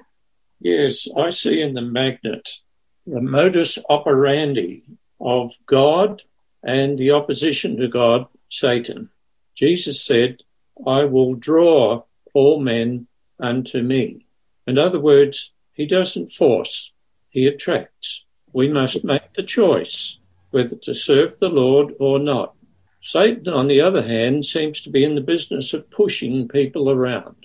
[0.59, 2.49] Yes, I see in the magnet
[3.07, 4.83] the modus operandi
[5.19, 6.23] of God
[6.63, 9.09] and the opposition to God, Satan.
[9.55, 10.41] Jesus said,
[10.85, 13.07] I will draw all men
[13.39, 14.25] unto me.
[14.67, 16.91] In other words, he doesn't force,
[17.29, 18.25] he attracts.
[18.53, 20.19] We must make the choice
[20.51, 22.55] whether to serve the Lord or not.
[23.01, 27.35] Satan, on the other hand, seems to be in the business of pushing people around.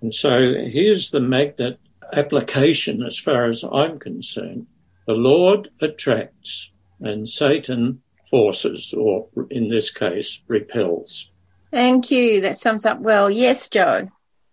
[0.00, 1.78] And so here's the magnet
[2.12, 4.66] application as far as I'm concerned.
[5.06, 11.30] The Lord attracts and Satan forces, or in this case, repels.
[11.70, 12.40] Thank you.
[12.40, 13.30] That sums up well.
[13.30, 14.08] Yes, Joe.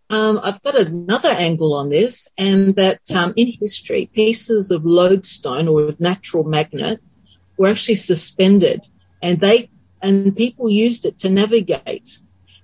[0.10, 5.68] Um, I've got another angle on this, and that um, in history, pieces of lodestone
[5.68, 7.02] or of natural magnet
[7.58, 8.86] were actually suspended,
[9.22, 9.70] and they
[10.02, 12.20] and people used it to navigate.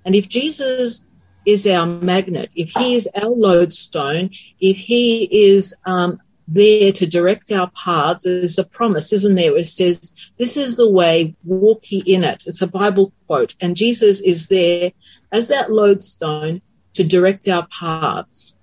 [0.06, 1.08] And if Jesus
[1.46, 6.20] is our magnet, if he is our lodestone, if he is um,
[6.52, 9.56] there to direct our paths, there's a promise, isn't there?
[9.58, 13.76] It says, "This is the way; walk ye in it." It's a Bible quote, and
[13.76, 14.92] Jesus is there
[15.32, 16.62] as that lodestone
[16.94, 18.58] to direct our paths.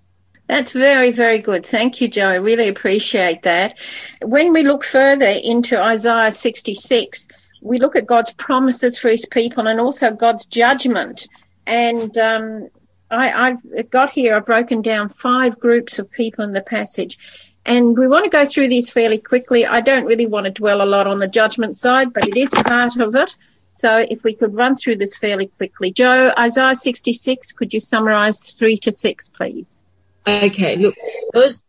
[0.48, 1.66] That's very, very good.
[1.66, 2.28] Thank you, Joe.
[2.28, 3.78] I really appreciate that.
[4.22, 7.28] When we look further into Isaiah 66,
[7.62, 11.26] we look at God's promises for his people and also God's judgment.
[11.66, 12.68] And um,
[13.10, 17.18] I, I've got here, I've broken down five groups of people in the passage.
[17.66, 19.66] And we want to go through these fairly quickly.
[19.66, 22.50] I don't really want to dwell a lot on the judgment side, but it is
[22.50, 23.36] part of it.
[23.68, 25.90] So if we could run through this fairly quickly.
[25.90, 29.80] Joe, Isaiah 66, could you summarize three to six, please?
[30.26, 30.94] Okay, look,
[31.32, 31.64] those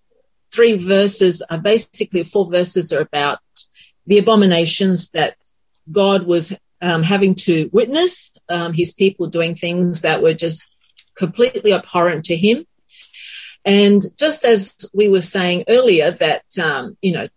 [0.53, 3.39] three verses are basically four verses are about
[4.05, 5.35] the abominations that
[5.91, 10.69] God was um, having to witness, um, his people doing things that were just
[11.15, 12.65] completely abhorrent to him.
[13.67, 17.27] And just as we were saying earlier, that, um, you know,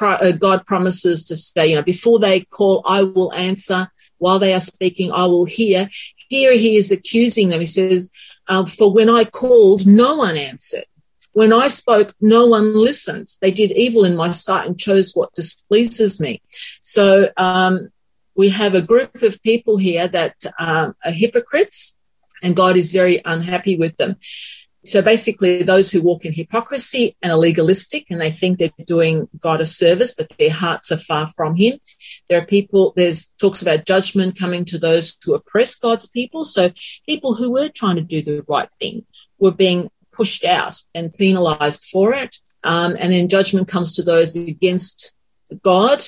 [0.00, 3.90] God promises to say, you know, before they call, I will answer.
[4.16, 5.90] While they are speaking, I will hear.
[6.28, 7.60] here he is accusing them.
[7.60, 8.10] He says,
[8.48, 10.84] uh, For when I called, no one answered.
[11.32, 13.28] When I spoke, no one listened.
[13.42, 16.40] They did evil in my sight and chose what displeases me.
[16.82, 17.90] So um,
[18.34, 21.96] we have a group of people here that um, are hypocrites,
[22.42, 24.16] and God is very unhappy with them.
[24.84, 29.28] So basically, those who walk in hypocrisy and are legalistic and they think they're doing
[29.38, 31.78] God a service, but their hearts are far from Him.
[32.28, 36.44] There are people, there's talks about judgment coming to those who oppress God's people.
[36.44, 36.70] So
[37.06, 39.04] people who were trying to do the right thing
[39.38, 42.36] were being pushed out and penalized for it.
[42.62, 45.12] Um, and then judgment comes to those against
[45.62, 46.02] God.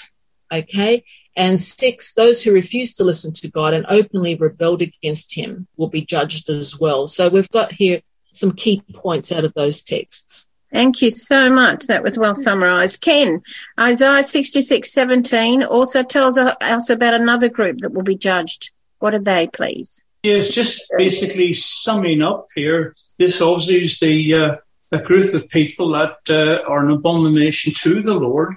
[0.53, 1.05] Okay.
[1.37, 5.89] And six, those who refuse to listen to God and openly rebelled against him will
[5.89, 7.07] be judged as well.
[7.09, 8.01] So we've got here
[8.31, 10.49] some key points out of those texts.
[10.72, 11.87] Thank you so much.
[11.87, 13.01] That was well summarized.
[13.01, 13.43] Ken,
[13.78, 18.70] Isaiah 66, 17 also tells us about another group that will be judged.
[19.01, 20.05] What are they, please?
[20.22, 22.95] Yes, just basically summing up here.
[23.18, 24.57] This obviously is the uh,
[24.93, 28.57] a group of people that uh, are an abomination to the Lord.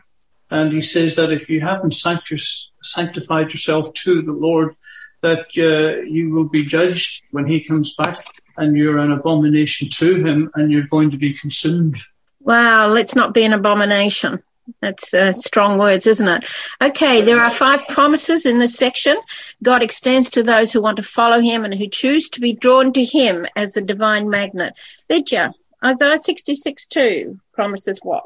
[0.50, 4.76] And he says that if you haven't sanctified yourself to the Lord,
[5.22, 8.24] that uh, you will be judged when he comes back
[8.58, 11.98] and you're an abomination to him and you're going to be consumed.
[12.42, 14.44] Wow, let's not be an abomination.
[14.82, 16.46] That's uh, strong words, isn't it?
[16.82, 19.18] Okay, there are five promises in this section.
[19.62, 22.94] God extends to those who want to follow him and who choose to be drawn
[22.94, 24.74] to him as the divine magnet.
[25.10, 28.26] Lydia, Isaiah 66 2 promises what?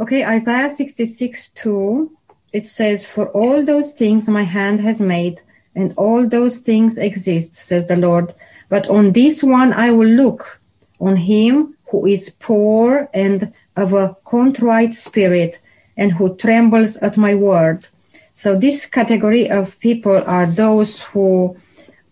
[0.00, 2.16] Okay, Isaiah 66 2,
[2.52, 5.42] it says, For all those things my hand has made,
[5.74, 8.34] and all those things exist, says the Lord.
[8.72, 10.58] But on this one I will look,
[10.98, 15.60] on him who is poor and of a contrite spirit,
[15.94, 17.86] and who trembles at my word.
[18.34, 21.54] So this category of people are those who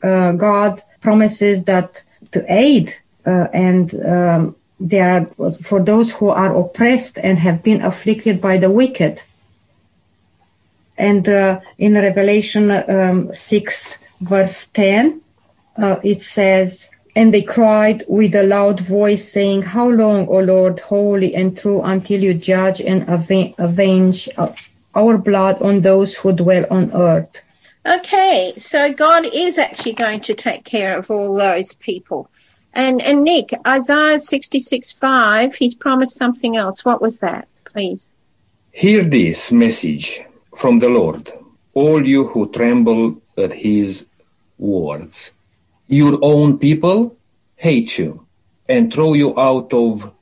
[0.02, 2.94] uh, God promises that to aid
[3.24, 5.24] uh, and um, they are
[5.62, 9.22] for those who are oppressed and have been afflicted by the wicked.
[10.98, 15.22] And uh, in Revelation um, 6, verse 10,
[15.82, 20.80] uh, it says, And they cried with a loud voice, saying, How long, O Lord,
[20.80, 24.52] holy and true, until you judge and avenge uh,
[24.94, 27.42] our blood on those who dwell on earth?
[27.86, 32.30] Okay, so God is actually going to take care of all those people.
[32.72, 36.84] And and Nick, Isaiah 66 5, he's promised something else.
[36.84, 38.14] What was that, please?
[38.72, 40.22] Hear this message
[40.56, 41.32] from the Lord,
[41.74, 44.06] all you who tremble at his
[44.58, 45.32] words.
[45.90, 47.16] Your own people
[47.56, 48.24] hate you
[48.68, 50.14] and throw you out of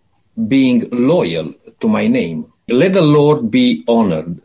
[0.49, 2.51] being loyal to my name.
[2.69, 4.41] Let the Lord be honored,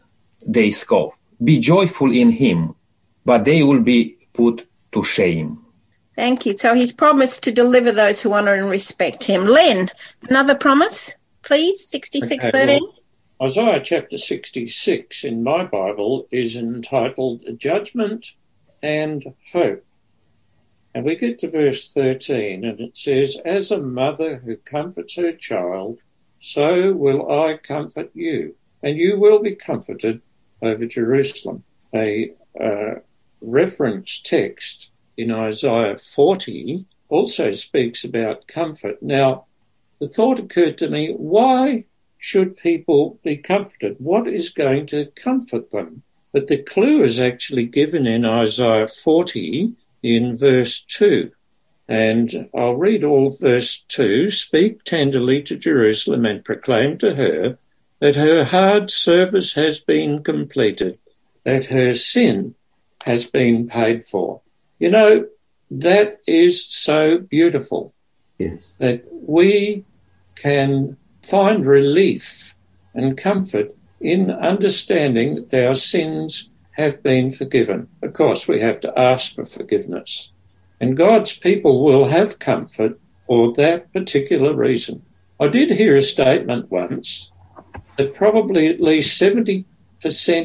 [0.46, 1.14] they scoff.
[1.42, 2.76] Be joyful in him,
[3.24, 5.60] but they will be put to shame.
[6.18, 6.54] Thank you.
[6.54, 9.46] So he's promised to deliver those who honour and respect him.
[9.46, 9.90] Len,
[10.30, 11.14] another promise,
[11.44, 12.70] please, 6613.
[12.70, 18.34] Okay, well, Isaiah chapter 66 in my Bible is entitled Judgment
[18.82, 19.86] and Hope.
[20.96, 25.32] And we get to verse 13, and it says, As a mother who comforts her
[25.32, 26.00] child,
[26.40, 30.22] so will I comfort you, and you will be comforted
[30.62, 31.64] over Jerusalem.
[31.96, 32.96] A uh,
[33.42, 39.02] reference text in Isaiah 40 also speaks about comfort.
[39.02, 39.46] Now,
[40.00, 41.86] the thought occurred to me why
[42.18, 43.96] should people be comforted?
[44.00, 46.04] What is going to comfort them?
[46.32, 49.74] But the clue is actually given in Isaiah 40
[50.04, 51.32] in verse 2.
[51.88, 57.58] And I'll read all verse 2 Speak tenderly to Jerusalem and proclaim to her
[58.00, 61.00] that her hard service has been completed,
[61.44, 62.56] that her sin
[63.06, 64.42] has been paid for.
[64.80, 65.28] You know,
[65.72, 67.94] that is so beautiful.
[68.38, 68.74] Yes.
[68.80, 69.86] That we
[70.36, 72.56] can find relief
[72.94, 77.88] and comfort in understanding that our sins have been forgiven.
[78.02, 80.32] Of course, we have to ask for forgiveness.
[80.80, 85.04] And God's people will have comfort for that particular reason.
[85.40, 87.32] I did hear a statement once
[87.98, 89.66] that probably at least 70%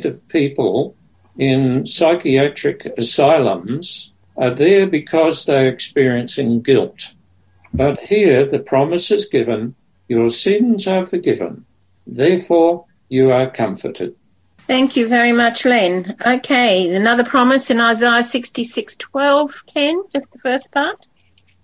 [0.05, 0.95] of people
[1.39, 7.15] in psychiatric asylums are there because they're experiencing guilt.
[7.73, 9.75] But here the promise is given
[10.09, 11.67] your sins are forgiven,
[12.07, 14.15] therefore you are comforted.
[14.69, 16.15] Thank you very much, Len.
[16.27, 19.65] Okay, another promise in Isaiah 66:12.
[19.65, 21.09] Ken, just the first part.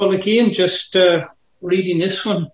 [0.00, 1.22] Well, again, just uh,
[1.60, 2.48] reading this one.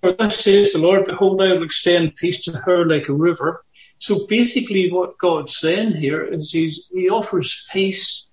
[0.00, 3.62] For thus says the Lord, behold, I will extend peace to her like a river.
[3.98, 8.30] So basically, what God's saying here is he offers peace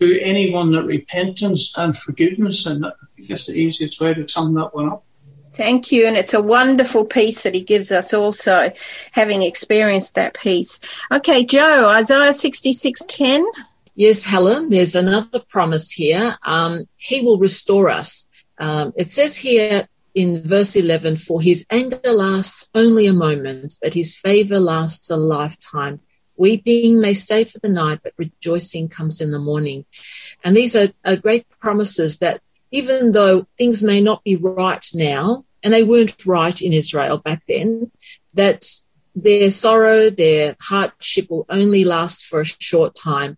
[0.00, 4.54] to anyone that repentance and forgiveness, and I think that's the easiest way to sum
[4.54, 5.04] that one up.
[5.58, 6.06] Thank you.
[6.06, 8.70] And it's a wonderful peace that he gives us also,
[9.10, 10.78] having experienced that peace.
[11.10, 13.44] Okay, Joe, Isaiah 66:10.
[13.96, 16.38] Yes, Helen, there's another promise here.
[16.44, 18.30] Um, he will restore us.
[18.60, 23.94] Um, it says here in verse 11, for his anger lasts only a moment, but
[23.94, 25.98] his favor lasts a lifetime.
[26.36, 29.84] Weeping may stay for the night, but rejoicing comes in the morning.
[30.44, 32.40] And these are, are great promises that
[32.70, 37.42] even though things may not be right now, and they weren't right in Israel back
[37.48, 37.90] then,
[38.34, 38.64] that
[39.14, 43.36] their sorrow, their hardship will only last for a short time.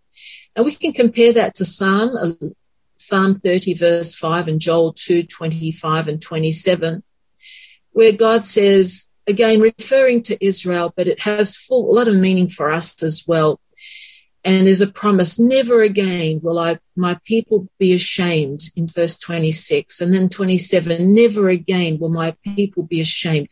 [0.55, 2.33] And we can compare that to Psalm, uh,
[2.97, 7.03] Psalm 30 verse 5 and Joel 2, 25 and 27,
[7.93, 12.49] where God says, again, referring to Israel, but it has full, a lot of meaning
[12.49, 13.61] for us as well.
[14.43, 20.01] And there's a promise, never again will I, my people be ashamed in verse 26.
[20.01, 23.49] And then 27, never again will my people be ashamed.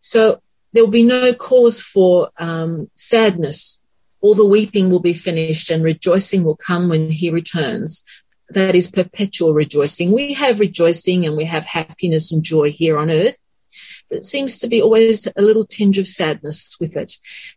[0.00, 0.40] So
[0.72, 3.82] there will be no cause for um, sadness.
[4.20, 8.04] All the weeping will be finished and rejoicing will come when he returns.
[8.50, 10.12] That is perpetual rejoicing.
[10.12, 13.41] We have rejoicing and we have happiness and joy here on earth
[14.12, 17.12] it seems to be always a little tinge of sadness with it.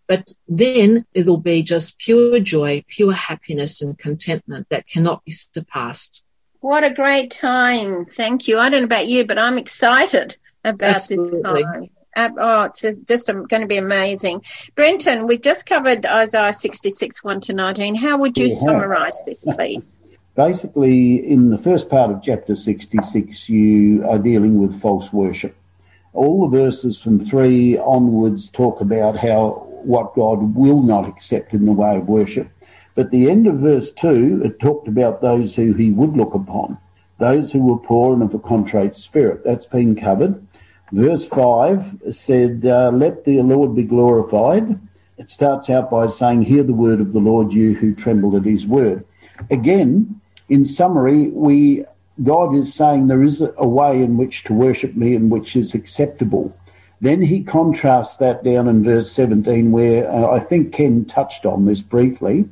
[0.08, 6.26] But then it'll be just pure joy, pure happiness and contentment that cannot be surpassed.
[6.62, 8.06] What a great time.
[8.06, 8.58] Thank you.
[8.58, 11.42] I don't know about you, but I'm excited about Absolutely.
[11.42, 11.90] this time.
[12.40, 14.42] Oh, it's just going to be amazing.
[14.74, 17.96] Brenton, we've just covered Isaiah 66, 1 to 19.
[17.96, 18.56] How would you yeah.
[18.56, 20.00] summarize this, please?
[20.36, 25.56] Basically, in the first part of chapter 66, you are dealing with false worship
[26.16, 31.66] all the verses from three onwards talk about how what God will not accept in
[31.66, 32.50] the way of worship.
[32.96, 36.78] But the end of verse two, it talked about those who he would look upon,
[37.20, 39.44] those who were poor and of a contrite spirit.
[39.44, 40.42] That's been covered.
[40.92, 44.80] Verse five said, uh, "Let the Lord be glorified."
[45.18, 48.46] It starts out by saying, "Hear the word of the Lord, you who tremble at
[48.46, 49.04] His word."
[49.52, 51.84] Again, in summary, we
[52.24, 55.74] God is saying there is a way in which to worship me and which is
[55.74, 56.58] acceptable.
[57.02, 61.66] Then he contrasts that down in verse 17, where uh, I think Ken touched on
[61.66, 62.46] this briefly.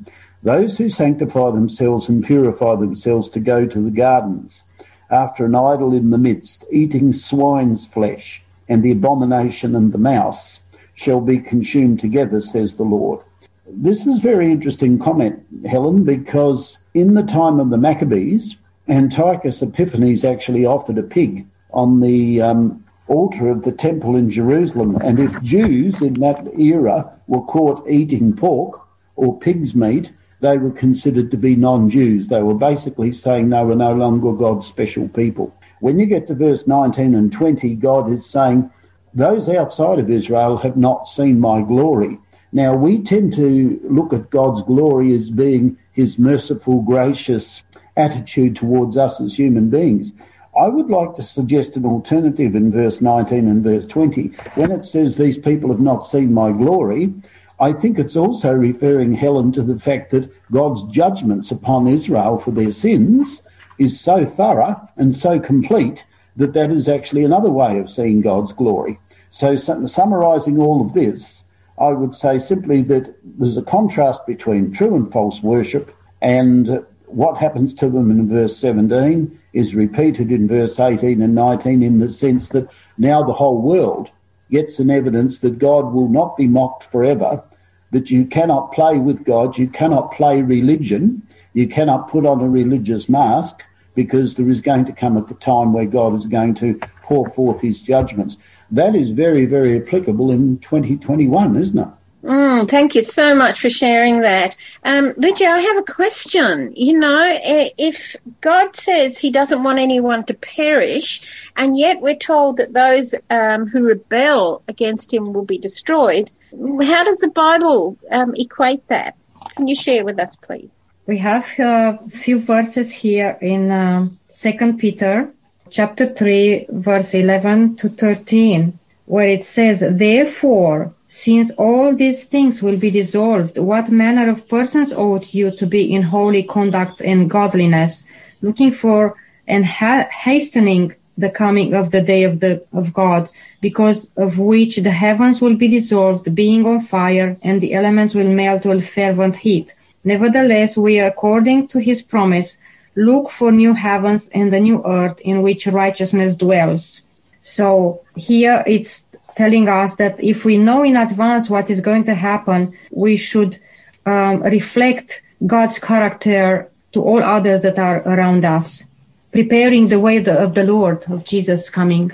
[0.44, 4.64] Those who sanctify themselves and purify themselves to go to the gardens
[5.10, 10.60] after an idol in the midst, eating swine's flesh and the abomination and the mouse
[10.96, 13.24] shall be consumed together, says the Lord.
[13.66, 18.56] This is very interesting comment, Helen, because in the time of the Maccabees,
[18.88, 24.98] Antiochus Epiphanes actually offered a pig on the um, altar of the temple in Jerusalem.
[24.98, 28.82] And if Jews in that era were caught eating pork
[29.16, 30.12] or pig's meat,
[30.42, 32.28] they were considered to be non Jews.
[32.28, 35.56] They were basically saying they were no longer God's special people.
[35.80, 38.70] When you get to verse 19 and 20, God is saying,
[39.14, 42.20] Those outside of Israel have not seen my glory.
[42.52, 47.64] Now, we tend to look at God's glory as being his merciful, gracious,
[47.96, 50.14] attitude towards us as human beings.
[50.60, 54.28] I would like to suggest an alternative in verse 19 and verse 20.
[54.56, 57.14] When it says, These people have not seen my glory,
[57.60, 62.52] I think it's also referring, Helen, to the fact that God's judgments upon Israel for
[62.52, 63.42] their sins
[63.80, 68.54] is so thorough and so complete that that is actually another way of seeing God's
[68.54, 69.00] glory.
[69.32, 71.44] So, summarizing all of this,
[71.80, 77.38] I would say simply that there's a contrast between true and false worship and what
[77.38, 82.10] happens to them in verse 17 is repeated in verse 18 and 19 in the
[82.10, 84.10] sense that now the whole world
[84.50, 87.44] gets an evidence that God will not be mocked forever,
[87.92, 91.22] that you cannot play with God, you cannot play religion,
[91.54, 93.64] you cannot put on a religious mask,
[93.96, 97.62] because there is going to come a time where God is going to pour forth
[97.62, 98.38] his judgments.
[98.72, 101.88] That is very, very applicable in 2021, isn't it?
[102.24, 104.56] Mm, thank you so much for sharing that.
[104.86, 106.72] Um, Lydia, I have a question.
[106.74, 107.38] You know,
[107.78, 111.22] if God says he doesn't want anyone to perish,
[111.58, 117.04] and yet we're told that those um, who rebel against him will be destroyed, how
[117.04, 119.18] does the Bible um, equate that?
[119.56, 120.82] Can you share with us, please?
[121.06, 125.34] We have a few verses here in um, Second Peter
[125.70, 132.76] chapter 3, verse 11 to 13, where it says, Therefore, since all these things will
[132.76, 138.04] be dissolved, what manner of persons ought you to be in holy conduct and godliness,
[138.42, 139.16] looking for
[139.48, 143.30] and ha- hastening the coming of the day of the of God,
[143.62, 148.34] because of which the heavens will be dissolved, being on fire, and the elements will
[148.42, 149.72] melt with fervent heat.
[150.04, 152.58] Nevertheless, we, according to his promise,
[152.96, 157.02] look for new heavens and a new earth in which righteousness dwells.
[157.44, 159.06] So here it's
[159.36, 163.60] telling us that if we know in advance what is going to happen, we should
[164.06, 168.84] um, reflect God's character to all others that are around us,
[169.32, 172.12] preparing the way of the Lord, of Jesus coming.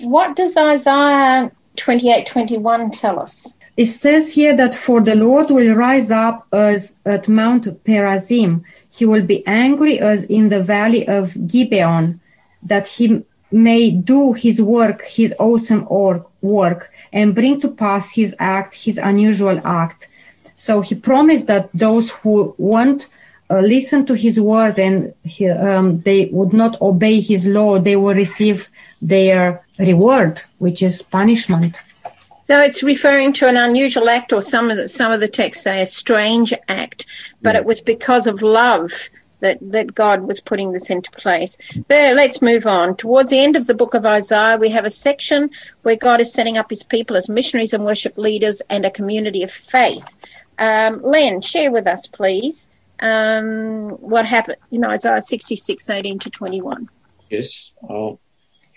[0.00, 3.54] What does Isaiah 28 21 tell us?
[3.76, 8.64] It says here that for the Lord will rise up as at Mount Perazim.
[8.90, 12.20] He will be angry as in the valley of Gibeon,
[12.62, 18.34] that he may do his work, his awesome or- work, and bring to pass his
[18.38, 20.08] act, his unusual act.
[20.56, 23.08] So he promised that those who won't
[23.50, 27.96] uh, listen to his word and he, um, they would not obey his law, they
[27.96, 31.76] will receive their reward, which is punishment.
[32.44, 35.64] So it's referring to an unusual act, or some of the, some of the texts
[35.64, 37.06] say a strange act,
[37.40, 37.60] but yeah.
[37.60, 39.10] it was because of love
[39.42, 41.58] that, that God was putting this into place.
[41.88, 42.96] There, let's move on.
[42.96, 45.50] Towards the end of the book of Isaiah, we have a section
[45.82, 49.42] where God is setting up his people as missionaries and worship leaders and a community
[49.42, 50.16] of faith.
[50.58, 52.70] Um, Len, share with us, please,
[53.00, 56.88] um, what happened in Isaiah 66, 18 to 21.
[57.28, 57.72] Yes.
[57.82, 58.12] Uh,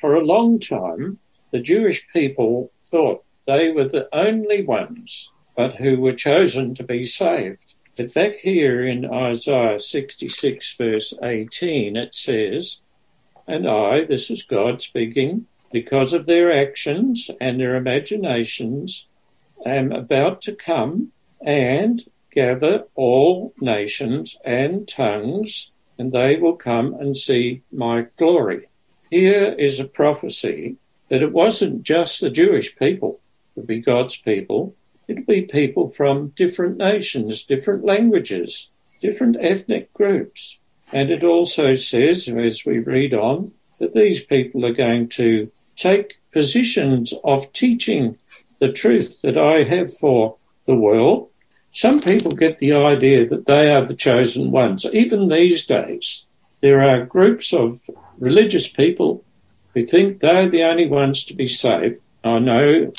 [0.02, 1.20] for a long time,
[1.52, 7.06] the Jewish people thought they were the only ones but who were chosen to be
[7.06, 7.65] saved.
[7.96, 12.82] But back here in Isaiah 66, verse 18, it says,
[13.48, 19.08] And I, this is God speaking, because of their actions and their imaginations,
[19.66, 27.16] am about to come and gather all nations and tongues, and they will come and
[27.16, 28.68] see my glory.
[29.10, 30.76] Here is a prophecy
[31.10, 33.22] that it wasn't just the Jewish people
[33.56, 34.76] would be God's people.
[35.08, 40.60] It'd be people from different nations, different languages, different ethnic groups.
[40.92, 46.20] And it also says, as we read on, that these people are going to take
[46.32, 48.18] positions of teaching
[48.60, 51.30] the truth that I have for the world.
[51.72, 54.86] Some people get the idea that they are the chosen ones.
[54.94, 56.26] Even these days,
[56.62, 57.78] there are groups of
[58.18, 59.24] religious people
[59.74, 62.00] who think they're the only ones to be saved.
[62.24, 62.92] I know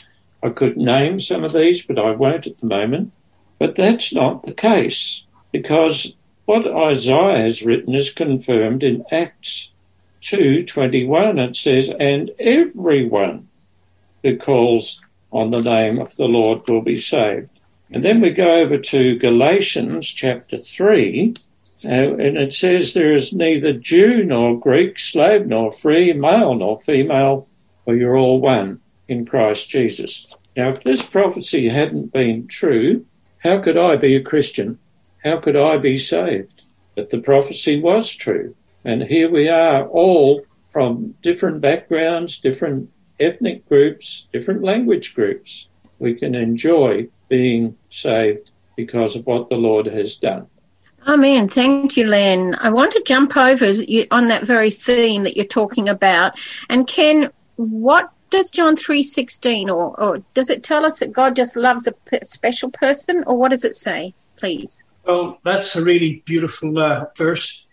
[0.42, 3.12] I could name some of these, but I won't at the moment.
[3.58, 6.14] But that's not the case because
[6.44, 9.70] what Isaiah has written is confirmed in Acts
[10.22, 13.48] 2:21 it says and everyone
[14.22, 15.00] who calls
[15.32, 17.50] on the name of the Lord will be saved.
[17.90, 21.34] And then we go over to Galatians chapter 3
[21.84, 26.78] uh, and it says there is neither Jew nor Greek, slave nor free, male nor
[26.78, 27.46] female,
[27.84, 30.26] for you're all one in Christ Jesus.
[30.56, 33.04] Now, if this prophecy hadn't been true,
[33.38, 34.78] how could I be a Christian?
[35.22, 36.62] How could I be saved?
[36.94, 38.54] But the prophecy was true.
[38.84, 45.68] And here we are, all from different backgrounds, different ethnic groups, different language groups.
[45.98, 50.46] We can enjoy being saved because of what the Lord has done.
[51.06, 51.48] Amen.
[51.48, 52.56] Thank you, Len.
[52.60, 53.66] I want to jump over
[54.10, 56.38] on that very theme that you're talking about.
[56.68, 61.56] And Ken, what does John 3.16 or, or does it tell us that God just
[61.56, 64.82] loves a special person or what does it say, please?
[65.04, 67.64] Well, that's a really beautiful uh, verse.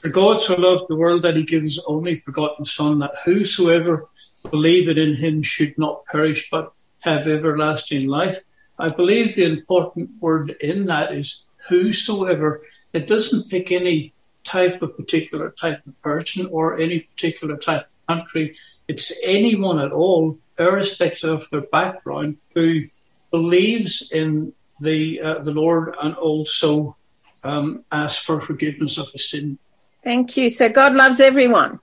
[0.00, 4.08] For God so loved the world that he gave his only begotten Son, that whosoever
[4.50, 8.42] believeth in him should not perish but have everlasting life.
[8.78, 12.62] I believe the important word in that is whosoever.
[12.92, 14.12] It doesn't pick any
[14.44, 18.56] type of particular type of person or any particular type country.
[18.88, 22.84] It's anyone at all, irrespective of their background, who
[23.30, 26.96] believes in the uh, the Lord and also
[27.42, 29.58] um, asks for forgiveness of his sin.
[30.04, 30.50] Thank you.
[30.50, 31.80] So God loves everyone.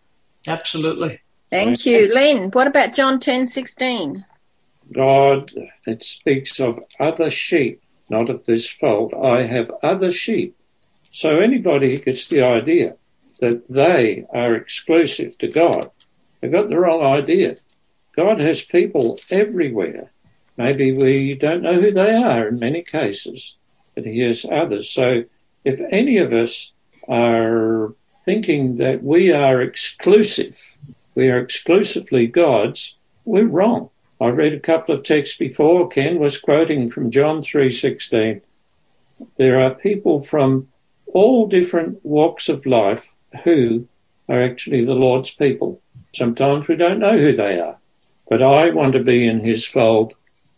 [0.47, 1.19] Absolutely.
[1.49, 2.51] Thank you, Len.
[2.51, 4.25] What about John ten sixteen?
[4.91, 5.51] God,
[5.85, 9.13] it speaks of other sheep, not of this fold.
[9.13, 10.55] I have other sheep.
[11.11, 12.95] So anybody gets the idea
[13.39, 15.89] that they are exclusive to God
[16.43, 17.55] They've got the wrong idea.
[18.17, 20.11] God has people everywhere.
[20.57, 23.55] Maybe we don't know who they are in many cases,
[23.95, 24.89] but He has others.
[24.89, 25.23] So
[25.63, 26.73] if any of us
[27.07, 27.93] are
[28.25, 30.77] thinking that we are exclusive,
[31.15, 33.89] we are exclusively God's, we're wrong.
[34.19, 35.87] I read a couple of texts before.
[35.87, 38.41] Ken was quoting from John 3:16.
[39.37, 40.67] There are people from
[41.07, 43.15] all different walks of life
[43.45, 43.87] who
[44.27, 45.79] are actually the Lord's people.
[46.13, 47.77] Sometimes we don't know who they are.
[48.29, 50.13] But I want to be in his fold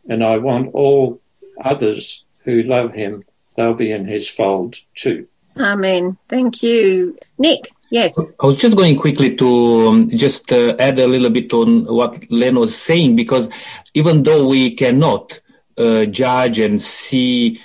[0.07, 1.19] and I want all
[1.63, 3.23] others who love him
[3.55, 5.27] they'll be in his fold too.
[5.57, 6.17] Amen.
[6.27, 7.17] Thank you.
[7.37, 8.19] Nick, yes.
[8.41, 12.29] I was just going quickly to um, just uh, add a little bit on what
[12.29, 13.49] Len was saying, because
[13.93, 15.39] even though we cannot
[15.77, 17.61] uh, judge and see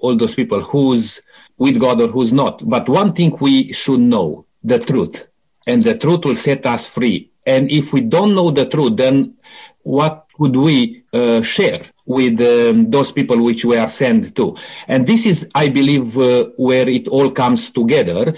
[0.00, 1.22] all those people who's
[1.56, 5.28] with God or who's not, but one thing we should know, the truth,
[5.66, 7.29] and the truth will set us free.
[7.46, 9.36] And if we don't know the truth, then
[9.82, 14.56] what could we uh, share with um, those people which we are sent to?
[14.88, 18.34] And this is, I believe, uh, where it all comes together.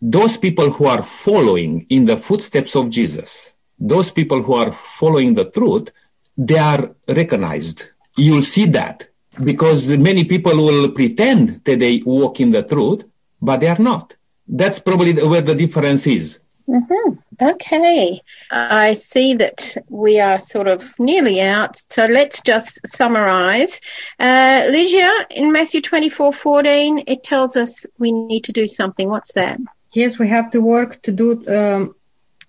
[0.00, 5.34] Those people who are following in the footsteps of Jesus, those people who are following
[5.34, 5.90] the truth,
[6.36, 7.84] they are recognized.
[8.16, 9.08] You'll see that
[9.42, 13.04] because many people will pretend that they walk in the truth,
[13.40, 14.16] but they are not.
[14.46, 16.40] That's probably where the difference is.
[16.68, 17.14] Mm-hmm.
[17.40, 18.20] Okay.
[18.50, 21.80] I see that we are sort of nearly out.
[21.88, 23.80] So let's just summarize.
[24.18, 29.08] Uh, Lydia, in Matthew 24 14, it tells us we need to do something.
[29.08, 29.58] What's that?
[29.92, 31.94] Yes, we have to work to do um,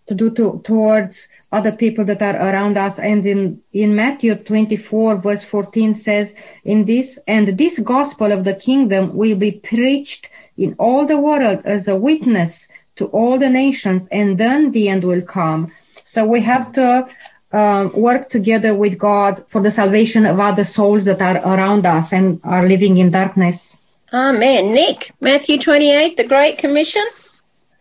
[0.08, 3.00] to do to, towards other people that are around us.
[3.00, 8.56] And in, in Matthew 24 verse 14 says, in this, and this gospel of the
[8.56, 14.08] kingdom will be preached in all the world as a witness to all the nations,
[14.12, 15.72] and then the end will come.
[16.04, 17.08] So we have to
[17.52, 22.12] um, work together with God for the salvation of other souls that are around us
[22.12, 23.78] and are living in darkness.
[24.12, 24.74] Amen.
[24.74, 27.04] Nick, Matthew 28, the Great Commission.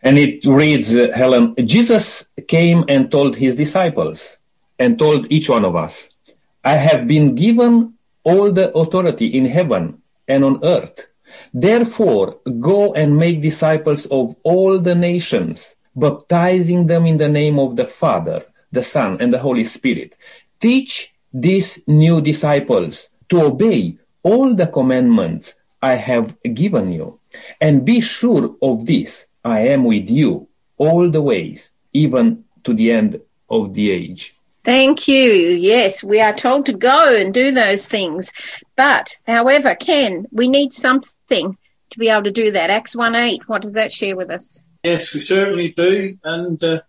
[0.02, 4.38] And it reads, uh, Helen, Jesus came and told his disciples
[4.78, 6.10] and told each one of us,
[6.64, 7.94] I have been given
[8.24, 11.06] all the authority in heaven and on earth.
[11.52, 17.76] Therefore, go and make disciples of all the nations, baptizing them in the name of
[17.76, 20.16] the Father, the Son, and the Holy Spirit.
[20.60, 27.18] Teach these new disciples to obey all the commandments I have given you.
[27.60, 32.92] And be sure of this I am with you all the ways, even to the
[32.92, 34.34] end of the age.
[34.64, 35.30] Thank you.
[35.30, 38.32] Yes, we are told to go and do those things.
[38.76, 41.56] But, however, Ken, we need something
[41.90, 42.70] to be able to do that.
[42.70, 44.62] Acts 1 8, what does that share with us?
[44.84, 46.16] Yes, we certainly do.
[46.22, 46.82] And uh,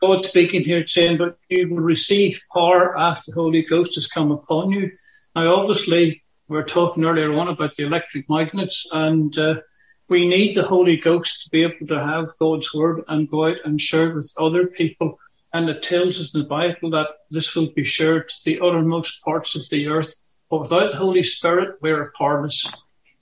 [0.00, 4.30] God speaking here saying, but you will receive power after the Holy Ghost has come
[4.30, 4.92] upon you.
[5.34, 9.56] Now, obviously, we were talking earlier on about the electric magnets and uh,
[10.08, 13.56] we need the Holy Ghost to be able to have God's word and go out
[13.64, 15.18] and share with other people.
[15.56, 19.22] And it tells us in the Bible that this will be shared to the uttermost
[19.22, 20.14] parts of the earth.
[20.50, 22.70] But without the Holy Spirit, we're powerless.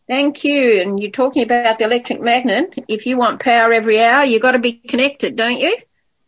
[0.09, 0.81] Thank you.
[0.81, 2.75] And you're talking about the electric magnet.
[2.89, 5.77] If you want power every hour, you've got to be connected, don't you?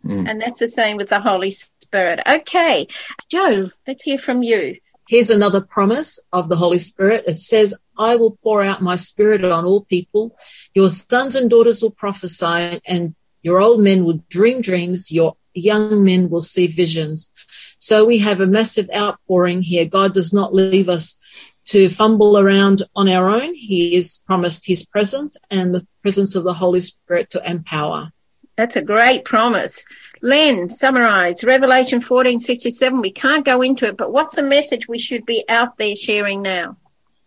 [0.05, 0.31] Mm.
[0.31, 2.21] And that's the same with the Holy Spirit.
[2.25, 2.87] Okay.
[3.29, 4.77] Joe, let's hear from you.
[5.09, 7.25] Here's another promise of the Holy Spirit.
[7.27, 10.37] It says, I will pour out my spirit on all people.
[10.73, 15.11] Your sons and daughters will prophesy and your old men will dream dreams.
[15.11, 17.33] Your young men will see visions.
[17.79, 19.85] So we have a massive outpouring here.
[19.85, 21.19] God does not leave us
[21.67, 23.55] to fumble around on our own.
[23.55, 28.13] He has promised his presence and the presence of the Holy Spirit to empower.
[28.57, 29.85] That's a great promise.
[30.23, 33.03] Len, summarize Revelation 14:67.
[33.03, 36.41] We can't go into it, but what's the message we should be out there sharing
[36.41, 36.79] now?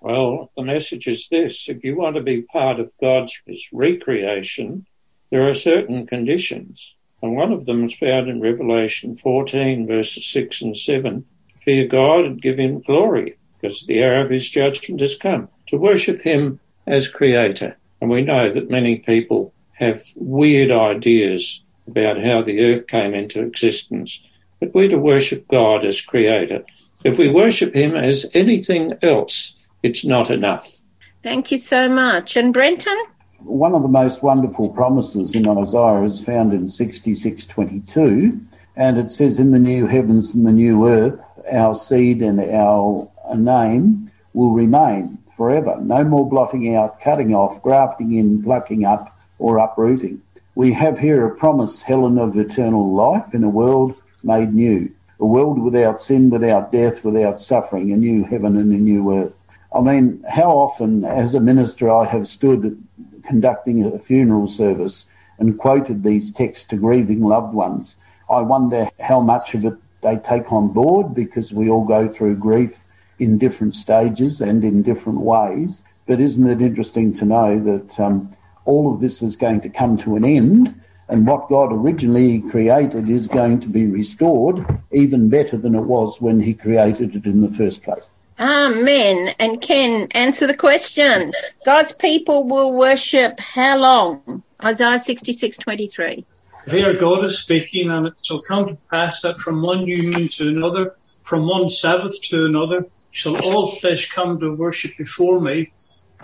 [0.02, 1.70] Well, the message is this.
[1.70, 4.88] If you want to be part of God's recreation,
[5.30, 6.96] there are certain conditions.
[7.22, 11.26] And one of them is found in Revelation 14, verses 6 and 7.
[11.64, 15.50] Fear God and give him glory, because the hour of his judgment has come.
[15.68, 17.78] To worship him as creator.
[18.02, 23.42] And we know that many people have weird ideas about how the earth came into
[23.42, 24.22] existence.
[24.60, 26.64] But we're to worship God as creator.
[27.04, 30.80] If we worship him as anything else, it's not enough.
[31.24, 32.38] Thank you so much.
[32.38, 32.98] And Brenton?
[33.44, 38.40] One of the most wonderful promises in Isaiah is found in 66:22,
[38.76, 43.08] and it says, "In the new heavens and the new earth, our seed and our
[43.36, 45.80] name will remain forever.
[45.82, 50.22] No more blotting out, cutting off, grafting in, plucking up, or uprooting.
[50.54, 55.26] We have here a promise, Helen, of eternal life in a world made new, a
[55.26, 59.34] world without sin, without death, without suffering, a new heaven and a new earth.
[59.74, 62.84] I mean, how often as a minister I have stood
[63.30, 65.06] conducting a funeral service
[65.38, 67.96] and quoted these texts to grieving loved ones.
[68.28, 72.38] I wonder how much of it they take on board because we all go through
[72.38, 72.84] grief
[73.20, 75.84] in different stages and in different ways.
[76.08, 79.98] But isn't it interesting to know that um, all of this is going to come
[80.00, 85.58] to an end, and what God originally created is going to be restored even better
[85.58, 88.10] than it was when He created it in the first place.
[88.40, 89.36] Amen.
[89.38, 91.34] And Ken, answer the question.
[91.66, 94.44] God's people will worship how long?
[94.64, 96.26] Isaiah 66, 23.
[96.70, 100.30] Here God is speaking, and it shall come to pass that from one new moon
[100.30, 105.74] to another, from one Sabbath to another, shall all flesh come to worship before me.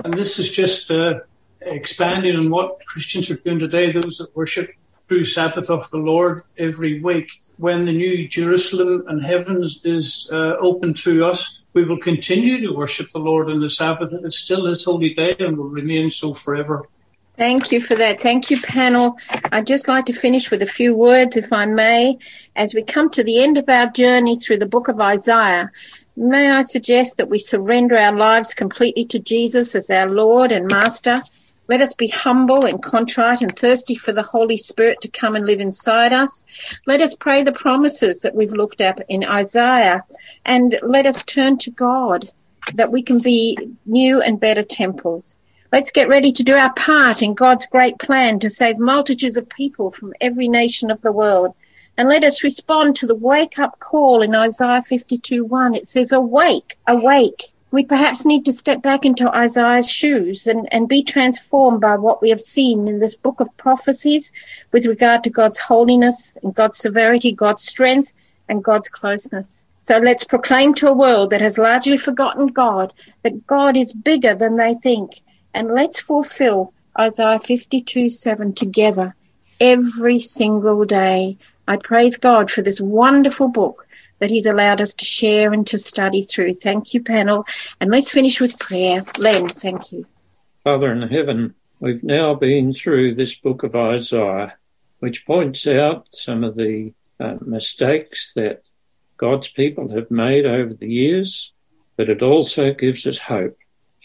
[0.03, 1.16] And this is just uh,
[1.61, 4.70] expanding on what Christians are doing today, those that worship
[5.07, 7.30] through Sabbath of the Lord every week.
[7.57, 12.74] When the new Jerusalem and heavens is uh, open to us, we will continue to
[12.74, 14.12] worship the Lord on the Sabbath.
[14.24, 16.88] It's still His holy day and will remain so forever.
[17.38, 18.22] Thank you for that.
[18.22, 19.18] Thank you, panel.
[19.52, 22.18] I'd just like to finish with a few words, if I may.
[22.56, 25.70] As we come to the end of our journey through the book of Isaiah,
[26.16, 30.72] may I suggest that we surrender our lives completely to Jesus as our Lord and
[30.72, 31.22] Master
[31.68, 35.45] let us be humble and contrite and thirsty for the Holy Spirit to come and
[35.45, 36.45] live inside us.
[36.86, 40.03] Let us pray the promises that we've looked at in Isaiah
[40.45, 42.32] and let us turn to God
[42.76, 45.39] that we can be new and better temples.
[45.72, 49.49] Let's get ready to do our part in God's great plan to save multitudes of
[49.49, 51.55] people from every nation of the world.
[51.97, 55.76] And let us respond to the wake up call in Isaiah 52 1.
[55.76, 60.88] It says, Awake, awake we perhaps need to step back into Isaiah's shoes and, and
[60.88, 64.32] be transformed by what we have seen in this book of prophecies
[64.72, 68.14] with regard to God's holiness and God's severity, God's strength,
[68.48, 69.68] and God's closeness.
[69.80, 74.34] So let's proclaim to a world that has largely forgotten God that God is bigger
[74.34, 75.20] than they think.
[75.54, 79.14] And let's fulfill Isaiah 52 7 together
[79.60, 81.38] every single day.
[81.68, 83.85] I praise God for this wonderful book
[84.20, 86.53] that He's allowed us to share and to study through.
[86.53, 87.45] Thank you, panel.
[87.80, 89.03] And let's finish with prayer.
[89.18, 90.05] Len, thank you.
[90.63, 94.55] Father in heaven, we've now been through this book of Isaiah,
[94.99, 98.63] which points out some of the uh, mistakes that
[99.18, 101.53] God's people have made over the years,
[101.95, 103.57] but it also gives us hope.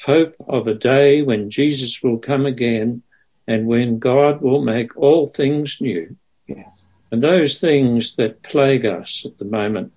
[0.04, 3.02] Hope of a day when Jesus will come again
[3.46, 6.16] and when God will make all things new.
[6.46, 6.70] Yeah.
[7.10, 9.92] And those things that plague us at the moment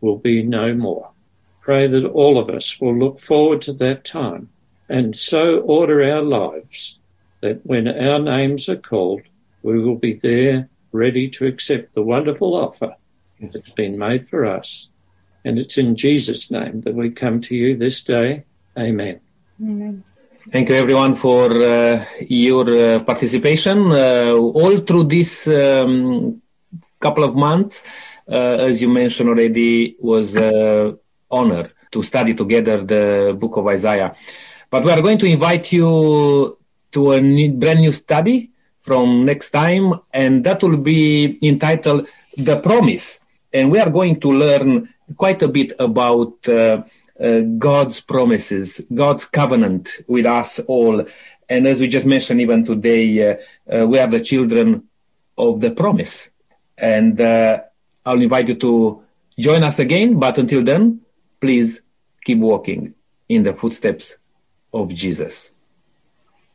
[0.00, 1.10] will be no more.
[1.60, 4.50] Pray that all of us will look forward to that time
[4.88, 6.98] and so order our lives
[7.40, 9.22] that when our names are called,
[9.62, 12.94] we will be there ready to accept the wonderful offer
[13.40, 14.88] that's been made for us.
[15.44, 18.44] And it's in Jesus' name that we come to you this day.
[18.78, 19.20] Amen.
[19.60, 20.04] Amen.
[20.50, 26.40] Thank you, everyone, for uh, your uh, participation uh, all through this um,
[27.00, 30.98] couple of months uh, as you mentioned already, was an
[31.30, 34.14] honor to study together the book of Isaiah.
[34.70, 36.58] But we are going to invite you
[36.92, 38.50] to a new, brand new study
[38.80, 42.06] from next time, and that will be entitled
[42.36, 43.20] The Promise.
[43.52, 46.82] And we are going to learn quite a bit about uh,
[47.18, 51.04] uh, God's promises, God's covenant with us all.
[51.48, 53.36] And as we just mentioned, even today, uh,
[53.72, 54.88] uh we are the children
[55.38, 56.30] of the promise.
[56.76, 57.62] And uh,
[58.06, 59.02] I'll invite you to
[59.38, 60.18] join us again.
[60.18, 61.00] But until then,
[61.40, 61.82] please
[62.24, 62.94] keep walking
[63.28, 64.16] in the footsteps
[64.72, 65.55] of Jesus.